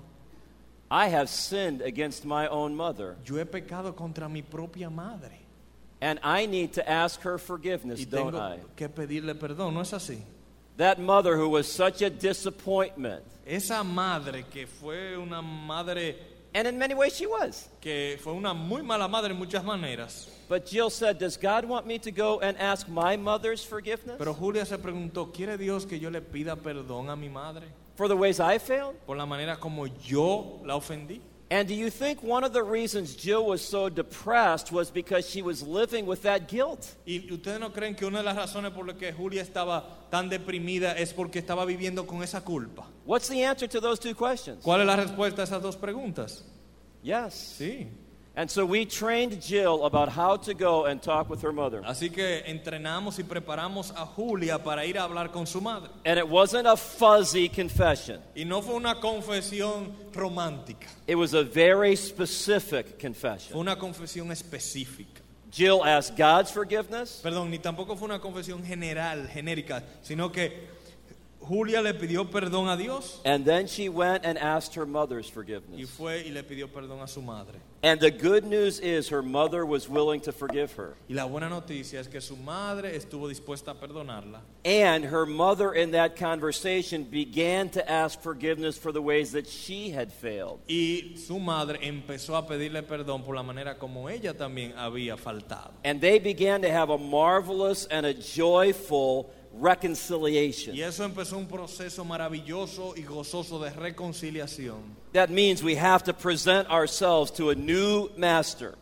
I 0.91 1.07
have 1.07 1.29
sinned 1.29 1.81
against 1.81 2.25
my 2.25 2.47
own 2.47 2.75
mother, 2.75 3.15
yo 3.23 3.37
he 3.37 3.45
pecado 3.45 3.95
contra 3.95 4.27
mi 4.27 4.41
propia 4.41 4.89
madre 4.89 5.39
and 6.01 6.19
I 6.23 6.45
need 6.45 6.73
to 6.73 6.89
ask 6.89 7.21
her 7.21 7.37
forgiveness, 7.37 7.99
y 7.99 8.05
don't 8.05 8.31
tengo 8.33 8.39
I? 8.39 8.59
que 8.75 8.87
pedirle 8.89 9.35
perdón, 9.35 9.73
¿no 9.73 9.81
es 9.81 9.91
así? 9.93 10.21
That 10.77 10.97
mother 10.99 11.35
who 11.35 11.49
was 11.49 11.67
such 11.71 12.01
a 12.01 12.09
disappointment, 12.09 13.23
Esa 13.45 13.83
madre 13.83 14.45
que 14.49 14.65
fue 14.67 15.15
una 15.17 15.41
madre 15.41 16.15
And 16.53 16.67
in 16.67 16.79
many 16.79 16.95
ways, 16.95 17.15
she 17.15 17.27
was. 17.27 17.67
que 17.79 18.17
fue 18.21 18.33
una 18.33 18.53
muy 18.55 18.81
mala 18.81 19.07
madre 19.07 19.31
en 19.31 19.37
muchas 19.37 19.63
maneras. 19.63 20.27
But 20.47 20.67
Jill 20.67 20.89
said, 20.89 21.19
Does 21.19 21.37
God 21.37 21.63
want 21.65 21.85
me 21.85 21.99
to 21.99 22.09
go 22.11 22.39
and 22.39 22.57
ask 22.57 22.87
my 22.87 23.17
mother's 23.17 23.63
forgiveness 23.63 24.17
Pero 24.17 24.33
Julia 24.33 24.65
se 24.65 24.77
preguntó, 24.77 25.31
¿quiere 25.31 25.57
Dios 25.59 25.85
que 25.85 25.99
yo 25.99 26.09
le 26.09 26.21
pida 26.21 26.55
perdón 26.55 27.09
a 27.11 27.15
mi 27.15 27.29
madre 27.29 27.67
for 27.95 28.07
the 28.07 28.15
ways 28.15 28.39
I 28.39 28.57
failed? 28.57 28.95
por 29.05 29.15
la 29.15 29.25
manera 29.27 29.57
como 29.59 29.85
yo 29.85 30.59
la 30.65 30.75
ofendí? 30.75 31.19
And 31.51 31.67
do 31.67 31.73
you 31.73 31.89
think 31.89 32.21
one 32.21 32.43
of 32.43 32.53
the 32.53 32.61
reasons 32.61 33.15
Jill 33.15 33.43
was 33.43 33.61
so 33.61 33.89
depressed 33.89 34.71
was 34.71 34.91
because 34.91 35.27
she 35.27 35.41
was 35.41 35.63
living 35.63 36.05
with 36.05 36.21
that 36.21 36.47
guilt? 36.47 36.95
¿Y 37.07 37.27
ustedes 37.31 37.59
no 37.59 37.71
creen 37.71 37.95
que 37.95 38.05
una 38.05 38.19
de 38.19 38.25
las 38.25 38.35
razones 38.35 38.71
por 38.71 38.85
las 38.85 38.97
que 38.97 39.11
Julia 39.11 39.41
estaba 39.41 39.83
tan 40.11 40.29
deprimida 40.29 40.95
es 40.95 41.11
porque 41.11 41.39
estaba 41.39 41.65
viviendo 41.65 42.05
con 42.05 42.21
esa 42.21 42.41
culpa? 42.41 42.85
What's 43.03 43.27
the 43.29 43.43
answer 43.43 43.67
to 43.67 43.81
those 43.81 43.99
two 43.99 44.13
questions? 44.13 44.63
¿Cuál 44.63 44.81
es 44.81 44.85
la 44.87 44.95
respuesta 44.95 45.41
a 45.41 45.45
esas 45.45 45.61
dos 45.63 45.75
preguntas? 45.75 46.43
Yes. 47.01 47.33
Sí. 47.33 47.87
And 48.39 48.49
so 48.49 48.65
we 48.65 48.85
trained 48.85 49.41
Jill 49.41 49.83
about 49.83 50.07
how 50.07 50.37
to 50.37 50.53
go 50.53 50.85
and 50.85 51.01
talk 51.01 51.29
with 51.29 51.41
her 51.41 51.51
mother. 51.51 51.81
Así 51.81 52.09
que 52.09 52.41
entrenamos 52.47 53.19
y 53.19 53.23
preparamos 53.23 53.91
a 53.91 54.05
Julia 54.05 54.57
para 54.63 54.85
ir 54.85 54.97
a 54.97 55.03
hablar 55.03 55.33
con 55.33 55.45
su 55.45 55.59
madre. 55.59 55.89
And 56.05 56.17
it 56.17 56.25
wasn't 56.25 56.65
a 56.65 56.77
fuzzy 56.77 57.49
confession, 57.49 58.21
Y 58.37 58.45
no 58.45 58.61
fue 58.61 58.75
una 58.75 58.95
confesión 58.95 59.91
romántica, 60.13 60.87
it 61.05 61.15
was 61.15 61.33
a 61.33 61.43
very 61.43 61.97
specific 61.97 62.91
fue 62.91 62.97
confession. 62.97 63.57
una 63.57 63.75
confesión 63.75 64.31
específica. 64.31 65.19
Jill 65.51 65.83
asked 65.83 66.15
God's 66.15 66.49
forgiveness, 66.49 67.19
Perdón, 67.21 67.49
ni 67.49 67.57
tampoco 67.59 67.97
fue 67.97 68.05
una 68.05 68.19
confesión 68.19 68.63
general, 68.63 69.27
genérica, 69.27 69.83
sino 70.01 70.31
que 70.31 70.78
Julia 71.41 71.81
le 71.81 71.93
pidió 71.93 72.29
perdón 72.29 72.67
a 72.67 72.77
Dios 72.77 73.19
and 73.25 73.45
then 73.45 73.65
she 73.67 73.89
went 73.89 74.25
and 74.25 74.37
asked 74.37 74.75
her 74.75 74.85
mother's 74.85 75.27
y 75.27 75.31
forgiveness. 75.31 75.89
fue 75.89 76.23
y 76.25 76.31
le 76.31 76.43
pidió 76.43 76.67
perdón 76.67 77.01
a 77.01 77.07
su 77.07 77.21
madre. 77.21 77.59
And 77.81 77.97
the 77.97 78.11
good 78.11 78.43
news 78.43 78.81
is 78.81 79.07
her 79.07 79.21
mother 79.21 79.65
was 79.65 79.87
willing 79.87 80.19
to 80.21 80.33
forgive 80.33 80.73
her. 80.73 80.97
Y 81.07 81.15
la 81.15 81.25
buena 81.25 81.47
noticia 81.47 81.99
es 81.99 82.07
que 82.07 82.19
su 82.19 82.35
madre 82.35 82.93
estuvo 82.93 83.29
dispuesta 83.29 83.71
a 83.71 83.75
perdonarla. 83.75 84.41
And 84.65 85.05
her 85.05 85.25
mother, 85.25 85.71
in 85.73 85.91
that 85.91 86.17
conversation, 86.17 87.05
began 87.05 87.69
to 87.69 87.89
ask 87.89 88.19
forgiveness 88.21 88.77
for 88.77 88.91
the 88.91 89.01
ways 89.01 89.31
that 89.31 89.47
she 89.47 89.91
had 89.91 90.11
failed. 90.11 90.59
Y 90.67 91.15
su 91.15 91.39
madre 91.39 91.79
empezó 91.81 92.35
a 92.35 92.45
pedirle 92.45 92.83
perdón 92.83 93.23
por 93.23 93.33
la 93.33 93.43
manera 93.43 93.75
como 93.75 94.09
ella 94.09 94.33
también 94.33 94.73
había 94.75 95.17
faltado. 95.17 95.71
And 95.85 96.01
they 96.01 96.19
began 96.19 96.61
to 96.63 96.69
have 96.69 96.89
a 96.89 96.97
marvelous 96.97 97.85
and 97.85 98.05
a 98.05 98.13
joyful 98.13 99.31
reconciliation. 99.59 100.75
Y 100.75 100.81
eso 100.81 101.03
empezó 101.03 101.37
un 101.37 101.47
proceso 101.47 102.03
maravilloso 102.05 102.93
y 102.95 103.03
gozoso 103.03 103.59
de 103.59 103.71
reconciliación. 103.71 104.95
That 105.13 105.29
means 105.29 105.63
we 105.63 105.75
have 105.75 106.03
to 106.03 106.13
present 106.13 106.69
ourselves 106.69 107.31
to 107.33 107.49
a 107.49 107.55
new 107.55 108.09
master. 108.17 108.75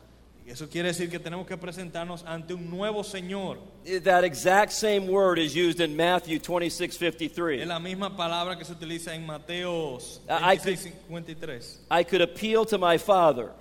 Y 0.47 0.51
eso 0.51 0.69
quiere 0.69 0.87
decir 0.87 1.09
que 1.09 1.19
tenemos 1.19 1.45
que 1.45 1.57
presentarnos 1.57 2.23
ante 2.25 2.53
un 2.53 2.69
nuevo 2.69 3.03
Señor. 3.03 3.57
Eh, 3.85 3.99
that 3.99 4.23
exact 4.23 4.71
same 4.71 5.07
word 5.07 5.39
is 5.39 5.53
used 5.53 5.81
in 5.81 5.93
Matthew 5.93 6.39
26 6.39 7.01
Es 7.01 7.67
la 7.67 7.79
misma 7.79 8.15
palabra 8.15 8.57
que 8.57 8.63
se 8.63 8.71
utiliza 8.71 9.13
en 9.13 9.25
Mateo 9.25 9.99
I 10.29 10.55
26, 10.55 10.93
53. 11.09 11.79
I 11.91 12.03
could 12.03 12.21
appeal 12.21 12.65
to 12.65 12.77
my 12.77 12.97
Father, 12.97 13.51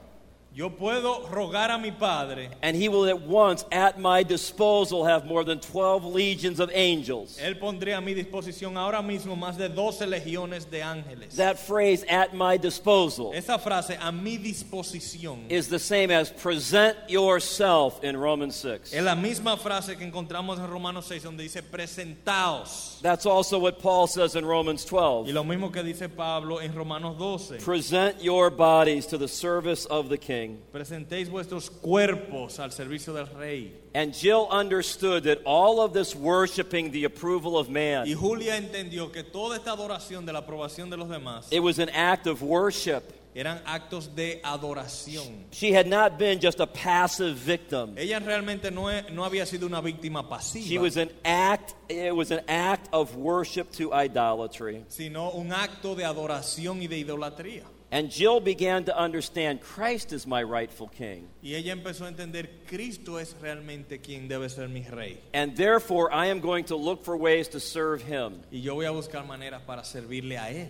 Yo 0.57 0.71
puedo 0.71 1.29
rogar 1.29 1.71
a 1.71 1.77
mi 1.77 1.91
Padre. 1.91 2.49
and 2.63 2.75
he 2.75 2.89
will 2.89 3.05
at 3.05 3.21
once, 3.21 3.67
at 3.71 4.01
my 4.01 4.23
disposal, 4.23 5.05
have 5.05 5.27
more 5.27 5.45
than 5.45 5.61
12 5.61 6.07
legions 6.07 6.61
of 6.61 6.71
angels. 6.73 7.39
Él 7.43 7.59
pondría 7.61 7.99
a 7.99 8.01
mi 8.01 8.15
disposición 8.15 8.79
ahora 8.79 9.03
mismo 9.03 9.37
más 9.37 9.59
de 9.59 9.69
12 9.69 10.07
legiones 10.07 10.71
de 10.71 10.81
ángeles. 10.81 11.37
That 11.37 11.59
phrase, 11.59 12.05
at 12.05 12.35
my 12.35 12.57
disposal, 12.57 13.35
Esa 13.35 13.59
frase, 13.59 13.99
a 14.01 14.11
mi 14.11 14.39
disposición, 14.39 15.51
is 15.51 15.69
the 15.69 15.79
same 15.79 16.11
as 16.11 16.31
present 16.31 16.97
yourself 17.07 18.03
in 18.03 18.17
Romans 18.17 18.57
6. 18.57 18.95
es 18.95 19.05
la 19.05 19.15
misma 19.15 19.59
frase 19.59 19.99
que 19.99 20.07
encontramos 20.11 20.59
en 20.59 20.71
Romanos 20.71 21.05
6, 21.05 21.23
donde 21.25 21.43
dice 21.43 21.63
presentaos. 21.63 22.99
That's 23.03 23.27
also 23.27 23.59
what 23.59 23.79
Paul 23.81 24.07
says 24.07 24.37
in 24.37 24.47
Romans 24.47 24.87
12. 24.87 25.27
Y 25.29 25.33
12. 25.33 25.35
lo 25.35 25.45
mismo 25.45 25.71
que 25.71 25.83
dice 25.83 26.09
Pablo 26.09 26.61
en 26.61 26.75
Romanos 26.75 27.19
12. 27.19 27.59
Present 27.59 28.23
your 28.23 28.49
bodies 28.49 29.05
to 29.09 29.19
the 29.19 29.29
service 29.29 29.85
of 29.85 30.09
the 30.09 30.17
king. 30.17 30.46
Presentéis 30.73 31.29
vuestros 31.29 31.71
cuerpos 31.71 32.59
al 32.59 32.71
servicio 32.73 33.13
del 33.13 33.27
Rey. 33.27 33.73
And 33.95 34.13
Jill 34.13 34.49
understood 34.51 35.25
that 35.25 35.39
all 35.45 35.81
of 35.81 35.93
this 35.93 36.15
worshiping 36.15 36.91
the 36.91 37.05
approval 37.05 37.57
of 37.57 37.69
Y 37.69 37.73
man, 37.73 38.15
Julia 38.15 38.57
entendió 38.57 39.11
que 39.13 39.23
toda 39.23 39.57
esta 39.57 39.73
adoración 39.73 40.27
de 40.27 40.33
la 40.33 40.41
aprobación 40.41 40.91
de 40.91 40.97
los 40.97 41.09
demás 41.09 41.49
it 41.51 41.61
was 41.61 41.79
an 41.79 41.89
act 41.91 42.27
of 42.27 42.43
worship. 42.43 43.03
eran 43.37 43.61
actos 43.67 44.15
de 44.15 44.41
adoración. 44.43 45.45
She 45.51 45.71
had 45.71 45.87
not 45.87 46.19
been 46.19 46.41
just 46.41 46.59
a 46.59 46.67
passive 46.67 47.37
victim. 47.37 47.95
Ella 47.99 48.19
realmente 48.19 48.71
no, 48.71 48.89
no 49.13 49.25
había 49.25 49.45
sido 49.45 49.67
una 49.67 49.83
víctima 49.83 50.25
She 50.55 50.79
was 50.79 50.97
an 50.97 51.11
act, 51.23 51.75
it 51.91 52.15
was 52.15 52.31
an 52.31 52.41
act 52.49 52.89
of 52.93 53.15
worship 53.15 53.71
to 53.73 53.93
idolatry. 53.93 54.85
sino 54.89 55.31
un 55.33 55.53
acto 55.53 55.95
de 55.95 56.05
adoración 56.05 56.83
y 56.83 56.87
de 56.87 56.99
idolatría. 57.05 57.65
And 57.93 58.11
Jill 58.11 58.41
began 58.41 58.85
to 58.85 58.99
understand 58.99 59.61
Christ 59.61 60.13
is 60.13 60.27
my 60.27 60.43
rightful 60.43 60.89
king. 60.89 61.29
Y 61.41 61.55
ella 61.55 61.73
empezó 61.73 62.05
a 62.05 62.09
entender, 62.09 62.49
Cristo 62.67 63.17
es 63.19 63.35
realmente 63.41 64.01
quien 64.03 64.29
debe 64.29 64.51
ser 64.51 64.67
mi 64.69 64.85
rey. 64.91 65.19
And 65.33 65.57
therefore, 65.57 66.13
I 66.13 66.27
am 66.27 66.41
going 66.41 66.65
to 66.65 66.77
look 66.77 67.05
for 67.05 67.17
ways 67.17 67.49
to 67.49 67.61
serve 67.61 68.03
him. 68.03 68.41
Y 68.51 68.59
yo 68.59 68.75
voy 68.75 68.87
a 68.87 68.91
buscar 68.91 69.25
maneras 69.25 69.63
para 69.65 69.83
servirle 69.83 70.37
a 70.37 70.51
Él. 70.51 70.69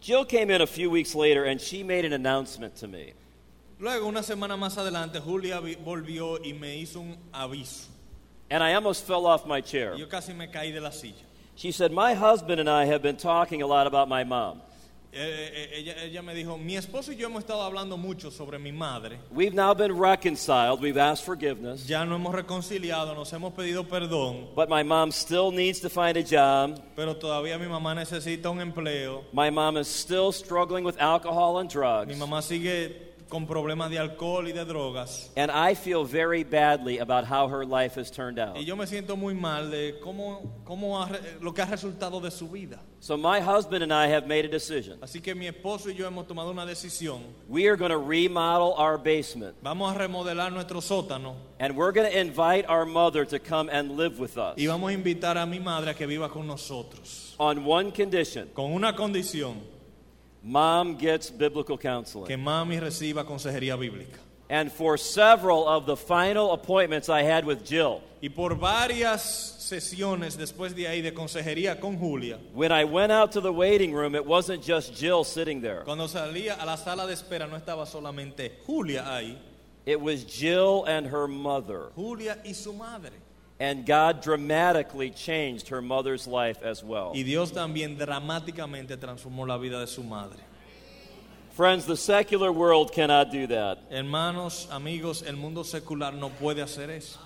Jill 0.00 0.24
came 0.24 0.50
in 0.50 0.62
a 0.62 0.66
few 0.66 0.90
weeks 0.90 1.14
later 1.14 1.44
and 1.44 1.60
she 1.60 1.82
made 1.82 2.04
an 2.04 2.12
announcement 2.12 2.76
to 2.76 2.88
me. 2.88 3.12
Luego, 3.78 4.06
una 4.06 4.22
semana 4.22 4.56
más 4.56 4.76
adelante, 4.78 5.20
Julia 5.20 5.60
volvió 5.60 6.38
y 6.42 6.52
me 6.52 6.76
hizo 6.76 7.00
un 7.00 7.16
aviso. 7.32 7.88
And 8.50 8.62
I 8.62 8.74
almost 8.74 9.04
fell 9.04 9.26
off 9.26 9.46
my 9.46 9.60
chair. 9.60 9.94
Yo 9.96 10.06
casi 10.06 10.32
me 10.32 10.46
caí 10.46 10.72
de 10.72 10.80
la 10.80 10.90
silla. 10.90 11.24
She 11.56 11.72
said, 11.72 11.92
My 11.92 12.14
husband 12.14 12.60
and 12.60 12.68
I 12.68 12.86
have 12.86 13.02
been 13.02 13.16
talking 13.16 13.62
a 13.62 13.66
lot 13.66 13.86
about 13.86 14.08
my 14.08 14.24
mom. 14.24 14.60
Eh, 15.16 15.52
eh, 15.54 15.78
ella, 15.78 16.02
ella 16.02 16.22
me 16.22 16.34
dijo, 16.34 16.58
mi 16.58 16.76
esposo 16.76 17.12
y 17.12 17.16
yo 17.16 17.28
hemos 17.28 17.40
estado 17.40 17.62
hablando 17.62 17.96
mucho 17.96 18.32
sobre 18.32 18.58
mi 18.58 18.72
madre. 18.72 19.18
We've 19.30 19.54
now 19.54 19.72
been 19.72 19.92
reconciled, 19.96 20.80
we've 20.80 20.98
asked 20.98 21.24
forgiveness, 21.24 21.86
Ya 21.86 22.04
nos 22.04 22.18
hemos 22.18 22.34
reconciliado, 22.34 23.14
nos 23.14 23.32
hemos 23.32 23.52
pedido 23.54 23.84
perdón, 23.88 24.48
but 24.56 24.68
my 24.68 24.82
mom 24.82 25.12
still 25.12 25.52
needs 25.52 25.78
to 25.80 25.88
find 25.88 26.16
a 26.16 26.22
job. 26.24 26.80
pero 26.96 27.14
todavía 27.16 27.58
mi 27.58 27.66
mamá 27.68 27.94
necesita 27.94 28.50
un 28.50 28.60
empleo. 28.60 29.22
My 29.32 29.50
mom 29.50 29.76
is 29.76 29.86
still 29.86 30.32
struggling 30.32 30.84
with 30.84 31.00
alcohol 31.00 31.58
and 31.60 31.70
drugs. 31.70 32.08
Mi 32.08 32.16
mamá 32.16 32.42
sigue 32.42 33.13
con 33.34 33.48
problemas 33.48 33.90
de 33.90 33.98
alcohol 33.98 34.46
y 34.46 34.52
de 34.52 34.64
drogas. 34.64 35.28
And 35.36 35.50
I 35.50 35.74
feel 35.74 36.04
very 36.04 36.44
badly 36.44 36.98
about 37.00 37.24
how 37.24 37.48
her 37.48 37.64
life 37.66 37.96
has 37.96 38.08
turned 38.08 38.38
out. 38.38 38.56
Y 38.56 38.64
yo 38.64 38.76
me 38.76 38.86
siento 38.86 39.16
muy 39.16 39.34
mal 39.34 39.72
de 39.72 39.98
cómo, 40.00 40.62
cómo 40.64 41.02
ha 41.02 41.10
lo 41.40 41.52
que 41.52 41.60
ha 41.60 41.66
resultado 41.66 42.20
de 42.20 42.30
su 42.30 42.48
vida. 42.48 42.78
So 43.00 43.16
my 43.16 43.40
husband 43.40 43.82
and 43.82 43.92
I 43.92 44.06
have 44.06 44.28
made 44.28 44.44
a 44.44 44.48
decision. 44.48 45.00
Así 45.02 45.20
que 45.20 45.34
mi 45.34 45.48
esposo 45.48 45.90
y 45.90 45.94
yo 45.94 46.06
hemos 46.06 46.28
tomado 46.28 46.52
una 46.52 46.64
decisión. 46.64 47.22
We 47.48 47.66
are 47.66 47.76
going 47.76 47.90
to 47.90 47.98
remodel 47.98 48.72
our 48.78 48.98
basement. 48.98 49.56
Vamos 49.64 49.92
a 49.92 49.98
remodelar 49.98 50.52
nuestro 50.52 50.80
sótano 50.80 51.34
And 51.58 51.76
we're 51.76 51.92
going 51.92 52.08
to 52.10 52.16
invite 52.16 52.66
our 52.68 52.86
mother 52.86 53.24
to 53.24 53.40
come 53.40 53.68
and 53.68 53.96
live 53.96 54.20
with 54.20 54.38
us 54.38 54.54
y 54.56 54.66
vamos 54.66 54.90
a 54.90 54.94
invitar 54.94 55.36
a 55.38 55.44
mi 55.44 55.58
madre 55.58 55.90
a 55.90 55.94
que 55.94 56.06
viva 56.06 56.28
con 56.28 56.46
nosotros. 56.46 57.34
on 57.40 57.64
one 57.64 57.90
condition 57.90 58.48
Con 58.54 58.72
una 58.72 58.94
condición, 58.94 59.56
mom 60.44 60.96
gets 60.96 61.30
biblical 61.30 61.76
counseling. 61.78 62.26
que 62.26 62.36
mami 62.36 62.78
reciba 62.78 63.24
consejería 63.24 63.76
bíblica. 63.76 64.18
And 64.50 64.70
for 64.70 64.98
several 64.98 65.66
of 65.66 65.86
the 65.86 65.96
final 65.96 66.52
appointments 66.52 67.08
I 67.08 67.22
had 67.22 67.44
with 67.46 67.64
Jill, 67.64 68.02
Y 68.20 68.28
por 68.28 68.54
varias 68.54 69.22
sesiones 69.22 70.36
después 70.36 70.74
de 70.74 70.86
ahí 70.86 71.00
de 71.02 71.12
consejería 71.14 71.80
con 71.80 71.96
Julia, 71.98 72.38
when 72.52 72.70
I 72.70 72.84
went 72.84 73.10
out 73.10 73.32
to 73.32 73.40
the 73.40 73.52
waiting 73.52 73.92
room, 73.94 74.14
it 74.14 74.24
wasn't 74.24 74.62
just 74.62 74.94
Jill 74.94 75.24
sitting 75.24 75.60
there. 75.62 75.82
cuando 75.84 76.06
salía 76.06 76.56
a 76.60 76.66
la 76.66 76.76
sala 76.76 77.06
de 77.06 77.14
espera 77.14 77.46
no 77.48 77.56
estaba 77.56 77.86
solamente 77.86 78.52
Julia 78.66 79.04
ahí, 79.06 79.36
It 79.86 80.00
was 80.00 80.24
Jill 80.24 80.84
and 80.86 81.06
her 81.06 81.26
mother. 81.26 81.90
Julia 81.94 82.38
y 82.44 82.52
su 82.52 82.72
madre. 82.72 83.12
And 83.60 83.86
God 83.86 84.20
dramatically 84.20 85.10
changed 85.10 85.68
her 85.68 85.80
mother's 85.80 86.26
life 86.26 86.62
as 86.62 86.82
well. 86.82 87.12
Y 87.14 87.22
Dios 87.22 87.52
también 87.52 87.96
dramáticamente 87.96 88.96
transformó 88.96 89.46
la 89.46 89.58
vida 89.58 89.78
de 89.78 89.86
su 89.86 90.02
madre. 90.02 90.40
Friends, 91.52 91.86
the 91.86 91.96
secular 91.96 92.50
world 92.50 92.92
cannot 92.92 93.30
do 93.30 93.46
that. 93.46 93.78
Hermanos, 93.88 94.66
amigos, 94.72 95.22
el 95.22 95.36
mundo 95.36 95.62
secular 95.62 96.12
no 96.12 96.30
puede 96.30 96.56
hacer 96.56 96.90
eso. 96.90 97.18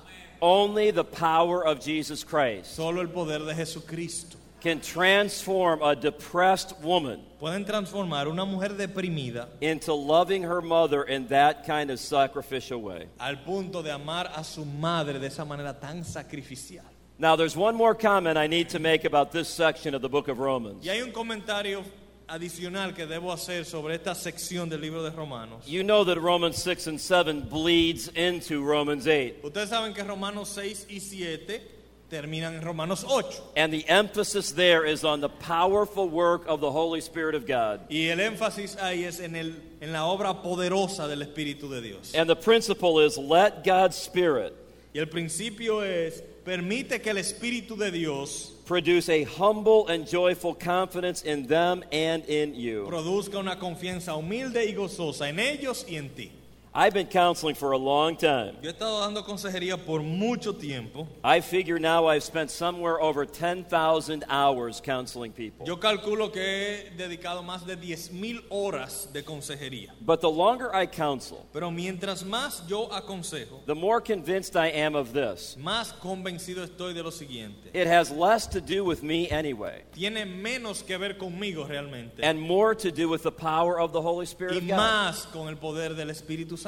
Only 0.42 0.90
the 0.90 1.02
power 1.02 1.66
of 1.66 1.80
Jesus 1.80 2.22
Christ 2.22 2.74
Solo 2.74 3.00
el 3.00 3.08
poder 3.08 3.40
de 3.40 3.54
Jesucristo. 3.54 4.36
Can 4.60 4.80
transform 4.80 5.82
a 5.82 5.94
depressed 5.94 6.78
woman 6.80 7.20
Pueden 7.40 7.64
transformar 7.64 8.26
una 8.26 8.44
mujer 8.44 8.70
deprimida 8.70 9.46
into 9.60 9.94
loving 9.94 10.42
her 10.42 10.60
mother 10.60 11.04
in 11.04 11.28
that 11.28 11.64
kind 11.64 11.90
of 11.90 12.00
sacrificial 12.00 12.80
way. 12.82 13.06
al 13.20 13.36
punto 13.44 13.82
de 13.82 13.92
amar 13.92 14.28
a 14.34 14.42
su 14.42 14.64
madre 14.64 15.20
de 15.20 15.26
esa 15.28 15.44
manera 15.44 15.72
tan 15.78 16.02
sacrificial. 16.04 16.84
Now, 17.20 17.34
there's 17.36 17.56
one 17.56 17.74
more 17.74 17.94
comment 17.94 18.38
I 18.38 18.46
need 18.46 18.68
to 18.70 18.78
make 18.78 19.04
about 19.04 19.32
this 19.32 19.48
section 19.48 19.94
of 19.94 20.02
the 20.02 20.08
book 20.08 20.28
of 20.28 20.38
Romans. 20.38 20.84
Y 20.84 20.90
hay 20.90 21.02
un 21.02 21.10
comentario 21.12 21.82
adicional 22.28 22.94
que 22.94 23.06
debo 23.06 23.32
hacer 23.32 23.64
sobre 23.64 23.94
esta 23.94 24.14
sección 24.14 24.68
del 24.68 24.80
libro 24.80 25.02
de 25.02 25.10
Romanos. 25.10 25.66
You 25.66 25.82
know 25.82 26.04
that 26.04 26.20
Romans 26.20 26.56
6 26.62 26.86
and 26.88 27.00
7 27.00 27.40
bleeds 27.48 28.08
into 28.08 28.62
Romans 28.62 29.08
8. 29.08 29.42
Ustedes 29.42 29.70
saben 29.70 29.94
que 29.94 30.04
Romanos 30.04 30.48
6 30.50 30.86
y 30.90 30.98
7 31.00 31.77
terminan 32.10 32.54
en 32.54 32.62
Romanos 32.62 33.04
8. 33.04 33.42
And 33.56 33.72
the 33.72 33.86
emphasis 33.88 34.52
there 34.52 34.84
is 34.84 35.04
on 35.04 35.20
the 35.20 35.28
powerful 35.28 36.08
work 36.08 36.44
of 36.46 36.60
the 36.60 36.70
Holy 36.70 37.00
Spirit 37.00 37.34
of 37.34 37.46
God. 37.46 37.80
Y 37.90 38.08
el 38.08 38.18
énfasis 38.18 38.76
ahí 38.76 39.04
es 39.04 39.20
en, 39.20 39.36
el, 39.36 39.54
en 39.80 39.92
la 39.92 40.04
obra 40.06 40.42
poderosa 40.42 41.08
del 41.08 41.22
Espíritu 41.22 41.68
de 41.68 41.80
Dios. 41.80 42.14
And 42.14 42.28
the 42.28 42.36
principle 42.36 43.00
is 43.00 43.18
let 43.18 43.64
God's 43.64 43.96
Spirit 43.96 44.54
Y 44.94 45.00
el 45.00 45.08
principio 45.08 45.82
es, 45.82 46.22
permite 46.44 47.00
que 47.00 47.10
el 47.10 47.18
Espíritu 47.18 47.76
de 47.76 47.90
Dios 47.90 48.54
produce 48.64 49.10
a 49.10 49.24
humble 49.24 49.86
and 49.88 50.06
joyful 50.06 50.54
confidence 50.54 51.22
in 51.22 51.46
them 51.46 51.84
and 51.92 52.24
in 52.26 52.54
you. 52.54 52.86
produzca 52.88 53.38
una 53.38 53.58
confianza 53.58 54.16
humilde 54.16 54.64
y 54.64 54.74
gozosa 54.74 55.28
en 55.28 55.38
ellos 55.38 55.84
y 55.86 55.96
en 55.96 56.08
ti. 56.14 56.32
I've 56.78 56.94
been 56.94 57.08
counseling 57.08 57.56
for 57.56 57.72
a 57.72 57.76
long 57.76 58.16
time. 58.16 58.54
Yo 58.62 58.68
he 58.68 58.72
estado 58.72 59.00
dando 59.00 59.24
consejería 59.24 59.76
por 59.84 59.98
mucho 59.98 60.52
tiempo. 60.52 61.08
I 61.24 61.40
figure 61.40 61.80
now 61.80 62.06
I've 62.06 62.22
spent 62.22 62.52
somewhere 62.52 63.00
over 63.00 63.26
10,000 63.26 64.24
hours 64.28 64.80
counseling 64.80 65.32
people. 65.32 65.66
Yo 65.66 65.74
calculo 65.74 66.32
que 66.32 66.40
he 66.40 66.90
dedicado 66.96 67.42
más 67.42 67.66
de 67.66 67.76
10.000 67.76 68.44
horas 68.50 69.12
de 69.12 69.24
consejería. 69.24 69.88
But 70.00 70.20
the 70.20 70.30
longer 70.30 70.72
I 70.72 70.86
counsel, 70.86 71.44
Pero 71.52 71.72
mientras 71.72 72.22
más 72.22 72.64
yo 72.68 72.86
aconsejo, 72.92 73.66
the 73.66 73.74
more 73.74 74.00
convinced 74.00 74.54
I 74.54 74.68
am 74.68 74.94
of 74.94 75.12
this. 75.12 75.56
más 75.58 75.92
convencido 75.94 76.62
estoy 76.64 76.94
de 76.94 77.02
lo 77.02 77.10
siguiente. 77.10 77.70
It 77.74 77.88
has 77.88 78.12
less 78.12 78.46
to 78.46 78.60
do 78.60 78.84
with 78.84 79.02
me 79.02 79.28
anyway, 79.30 79.82
Tiene 79.92 80.26
menos 80.26 80.86
que 80.86 80.96
ver 80.96 81.14
conmigo 81.14 81.66
realmente 81.66 82.22
and 82.22 82.40
more 82.40 82.76
to 82.76 82.92
do 82.92 83.08
with 83.08 83.24
the 83.24 83.32
power 83.32 83.80
of 83.80 83.92
the 83.92 84.00
Holy 84.00 84.26
y 84.26 84.30
Spirit 84.30 84.58
of 84.58 84.68
God. 84.68 84.76
más 84.76 85.26
con 85.32 85.48
el 85.48 85.56
poder 85.56 85.96
del 85.96 86.10
Espíritu 86.10 86.56
Santo. 86.56 86.67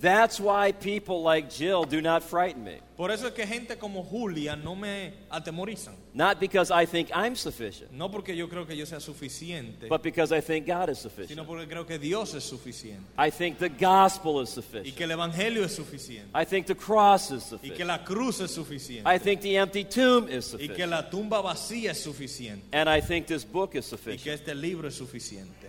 That's 0.00 0.40
why 0.40 0.72
people 0.72 1.22
like 1.22 1.50
Jill 1.50 1.84
do 1.84 2.00
not 2.00 2.22
frighten 2.22 2.64
me. 2.64 2.78
Por 2.96 3.10
eso 3.10 3.26
es 3.26 3.34
que 3.34 3.46
gente 3.46 3.76
como 3.76 4.02
Julia 4.02 4.56
no 4.56 4.74
me 4.74 5.12
atemorizan. 5.30 5.92
Not 6.14 6.40
because 6.40 6.70
I 6.70 6.86
think 6.86 7.10
I'm 7.14 7.36
sufficient, 7.36 7.92
No 7.92 8.08
porque 8.10 8.34
yo 8.34 8.48
creo 8.48 8.66
que 8.66 8.74
yo 8.74 8.86
sea 8.86 8.98
suficiente, 8.98 9.88
but 9.90 10.02
because 10.02 10.32
I 10.32 10.40
think 10.40 10.66
God 10.66 10.88
is 10.88 10.98
sino 11.00 11.10
sufficient. 11.10 11.46
porque 11.46 11.66
creo 11.68 11.86
que 11.86 11.98
Dios 11.98 12.32
es 12.34 12.44
suficiente 12.44 13.04
I 13.18 13.30
think 13.30 13.58
the 13.58 13.68
gospel 13.68 14.40
is 14.40 14.48
y 14.48 14.54
sufficient. 14.54 14.96
que 14.96 15.04
el 15.04 15.10
Evangelio 15.10 15.64
es 15.66 15.74
suficiente 15.74 16.30
I 16.34 16.46
think 16.46 16.66
the 16.66 16.74
cross 16.76 17.30
is 17.30 17.44
y 17.52 17.58
que 17.58 17.84
sufficient. 17.84 17.86
la 17.86 18.02
cruz 18.02 18.40
es 18.40 18.50
suficiente 18.52 19.04
I 19.14 19.18
think 19.18 19.42
the 19.42 19.56
empty 19.58 19.84
tomb 19.84 20.28
is 20.30 20.54
y 20.54 20.56
que 20.60 20.66
sufficient. 20.66 20.90
la 20.90 21.10
tumba 21.10 21.42
vacía 21.42 21.90
es 21.90 22.02
suficiente 22.02 22.64
And 22.72 22.88
I 22.88 23.02
think 23.02 23.26
this 23.26 23.44
book 23.44 23.74
is 23.74 23.84
y 23.86 23.90
que 23.90 23.96
sufficient. 23.98 24.34
este 24.40 24.54
libro 24.54 24.88
es 24.88 24.94
suficiente. 24.94 25.68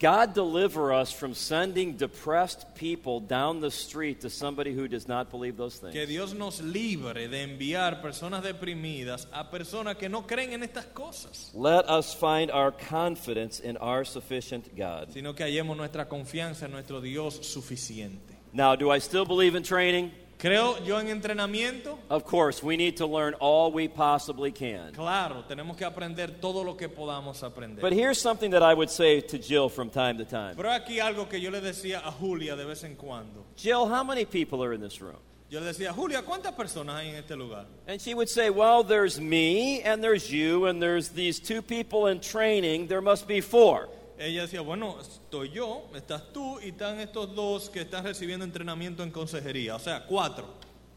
God 0.00 0.34
deliver 0.34 0.92
us 0.92 1.12
from 1.12 1.34
sending 1.34 1.96
depressed 1.96 2.74
people 2.74 3.20
down 3.20 3.60
the 3.60 3.70
street 3.70 4.20
to 4.22 4.30
somebody 4.30 4.74
who 4.74 4.88
does 4.88 5.06
not 5.08 5.30
believe 5.30 5.56
those 5.56 5.78
Que 5.78 5.90
things. 5.92 6.08
Dios 6.08 6.34
nos 6.34 6.60
libre 6.60 7.28
de 7.28 7.42
enviar 7.42 8.02
personas 8.02 8.42
deprimidas 8.42 9.26
a 9.32 9.50
personas 9.50 9.96
que 9.96 10.08
no 10.08 10.22
creen 10.26 10.52
en 10.52 10.62
estas 10.62 10.86
cosas, 10.86 11.50
Let 11.54 11.88
us 11.88 12.12
find 12.14 12.50
our 12.50 12.72
confidence 12.72 13.60
in 13.60 13.76
our 13.78 14.04
sufficient 14.04 14.76
God. 14.76 15.12
sino 15.12 15.34
que 15.34 15.44
hallemos 15.44 15.76
nuestra 15.76 16.06
confianza 16.08 16.66
en 16.66 16.72
nuestro 16.72 17.00
Dios 17.00 17.38
suficiente. 17.46 18.34
Now, 18.52 18.76
do 18.76 18.90
I 18.90 18.98
still 19.00 19.24
believe 19.24 19.56
in 19.56 19.62
training? 19.62 20.12
Creo 20.44 20.78
yo 20.84 21.00
en 21.00 21.08
entrenamiento. 21.08 21.98
Of 22.10 22.24
course, 22.24 22.62
we 22.62 22.76
need 22.76 22.98
to 22.98 23.06
learn 23.06 23.32
all 23.40 23.72
we 23.72 23.88
possibly 23.88 24.52
can. 24.52 24.92
Claro, 24.92 25.42
tenemos 25.48 25.74
que 25.74 25.86
aprender 25.86 26.38
todo 26.38 26.62
lo 26.62 26.76
que 26.76 26.90
podamos 26.90 27.42
aprender. 27.42 27.80
But 27.80 27.94
here's 27.94 28.20
something 28.20 28.50
that 28.50 28.62
I 28.62 28.74
would 28.74 28.90
say 28.90 29.22
to 29.22 29.38
Jill 29.38 29.70
from 29.70 29.88
time 29.88 30.18
to 30.18 30.26
time 30.26 30.54
Pero 30.54 30.68
aquí 30.68 31.00
algo 31.00 31.30
que 31.30 31.40
yo 31.40 31.50
le 31.50 31.62
decía 31.62 32.02
a 32.04 32.12
Julia 32.12 32.56
de 32.56 32.66
vez 32.66 32.84
en 32.84 32.94
cuando. 32.94 33.46
Jill, 33.56 33.86
how 33.86 34.04
many 34.04 34.26
people 34.26 34.62
are 34.62 34.74
in 34.74 34.82
this 34.82 35.00
room? 35.00 35.16
Yo 35.48 35.60
le 35.60 35.72
decía, 35.72 35.94
Julia, 35.94 36.20
¿cuántas 36.20 36.52
personas 36.52 36.96
hay 36.96 37.08
en 37.08 37.14
este 37.14 37.36
lugar? 37.36 37.64
And 37.86 37.98
she 37.98 38.12
would 38.12 38.28
say, 38.28 38.50
Well, 38.50 38.84
there's 38.84 39.18
me, 39.18 39.80
and 39.80 40.04
there's 40.04 40.30
you, 40.30 40.66
and 40.66 40.82
there's 40.82 41.08
these 41.08 41.40
two 41.40 41.62
people 41.62 42.06
in 42.08 42.20
training. 42.20 42.88
There 42.88 43.00
must 43.00 43.26
be 43.26 43.40
four. 43.40 43.88
Ella 44.18 44.42
decía, 44.42 44.60
bueno, 44.60 44.98
estoy 45.00 45.50
yo, 45.50 45.88
estás 45.94 46.32
tú 46.32 46.60
y 46.60 46.68
están 46.68 47.00
estos 47.00 47.34
dos 47.34 47.68
que 47.68 47.80
están 47.80 48.04
recibiendo 48.04 48.44
entrenamiento 48.44 49.02
en 49.02 49.10
consejería. 49.10 49.74
O 49.74 49.78
sea, 49.80 50.04
cuatro. 50.06 50.46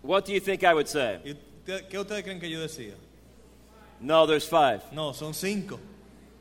What 0.03 0.25
do 0.25 0.33
you 0.33 0.39
think 0.39 0.63
I 0.63 0.73
would 0.73 0.87
say? 0.87 1.19
¿Y 1.25 1.31
usted- 1.31 1.87
¿Qué 1.89 1.97
ustedes 1.99 2.23
creen 2.23 2.39
que 2.39 2.49
yo 2.49 2.59
decía? 2.61 2.93
No, 3.99 4.25
there's 4.27 4.47
five. 4.47 4.81
No, 4.91 5.13
son 5.13 5.33
cinco. 5.33 5.79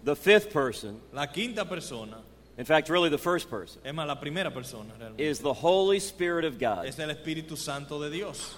The 0.05 0.15
fifth 0.15 0.53
person, 0.53 1.01
La 1.13 1.27
quinta 1.27 1.65
persona, 1.69 2.19
in 2.59 2.65
fact, 2.65 2.89
really 2.89 3.09
the 3.11 3.19
first 3.19 3.51
person, 3.51 3.81
es 3.85 3.93
más, 3.93 4.07
la 4.07 4.21
primera 4.21 4.53
persona 4.53 4.93
realmente, 4.99 5.21
is 5.21 5.41
the 5.41 5.53
Holy 5.53 5.97
Spirit 5.99 6.45
of 6.45 6.59
God. 6.61 6.85
es 6.87 6.99
el 6.99 7.09
Espíritu 7.11 7.57
Santo 7.57 7.99
de 7.99 8.11
Dios. 8.11 8.55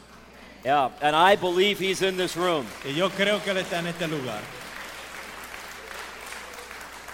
Yeah, 0.64 0.90
and 1.00 1.14
I 1.16 1.36
believe 1.36 1.78
He's 1.78 2.02
in 2.02 2.16
this 2.18 2.36
room. 2.36 2.66
Y 2.84 2.92
yo 2.92 3.08
creo 3.10 3.40
que 3.42 3.52
Él 3.52 3.58
está 3.58 3.78
en 3.78 3.86
este 3.86 4.06
lugar. 4.08 4.40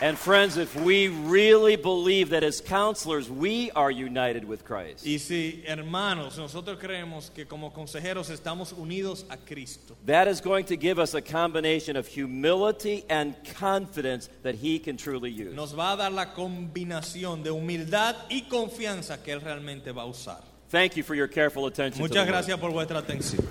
And 0.04 0.18
friends, 0.18 0.58
if 0.58 0.78
we 0.82 1.08
really 1.08 1.76
believe 1.76 2.28
that 2.28 2.44
as 2.44 2.60
counselors 2.60 3.30
we 3.30 3.70
are 3.70 3.90
united 3.90 4.44
with 4.44 4.62
Christ, 4.62 5.06
Y 5.06 5.16
si, 5.16 5.64
hermanos, 5.66 6.36
nosotros 6.36 6.76
creemos 6.78 7.30
que 7.34 7.46
como 7.46 7.70
consejeros 7.70 8.28
estamos 8.28 8.74
unidos 8.74 9.24
a 9.30 9.38
Cristo, 9.38 9.96
that 10.04 10.28
is 10.28 10.42
going 10.42 10.66
to 10.66 10.76
give 10.76 10.98
us 10.98 11.14
a 11.14 11.22
combination 11.22 11.96
of 11.96 12.06
humility 12.06 13.06
and 13.08 13.34
confidence 13.54 14.28
that 14.42 14.56
He 14.56 14.78
can 14.78 14.98
truly 14.98 15.30
use. 15.30 15.54
nos 15.54 15.72
va 15.72 15.94
a 15.94 15.96
dar 15.96 16.12
la 16.12 16.34
combinación 16.34 17.42
de 17.42 17.50
humildad 17.50 18.14
y 18.28 18.42
confianza 18.42 19.22
que 19.24 19.32
Él 19.32 19.40
realmente 19.40 19.90
va 19.90 20.02
a 20.02 20.06
usar. 20.06 20.42
Thank 20.68 20.98
you 20.98 21.02
for 21.02 21.14
your 21.14 21.28
careful 21.28 21.64
attention. 21.64 22.06
to 22.06 22.12
the 22.12 22.26
gracias 22.26 22.60
por 22.60 22.70
vuestra 22.72 22.98
atención. 22.98 23.42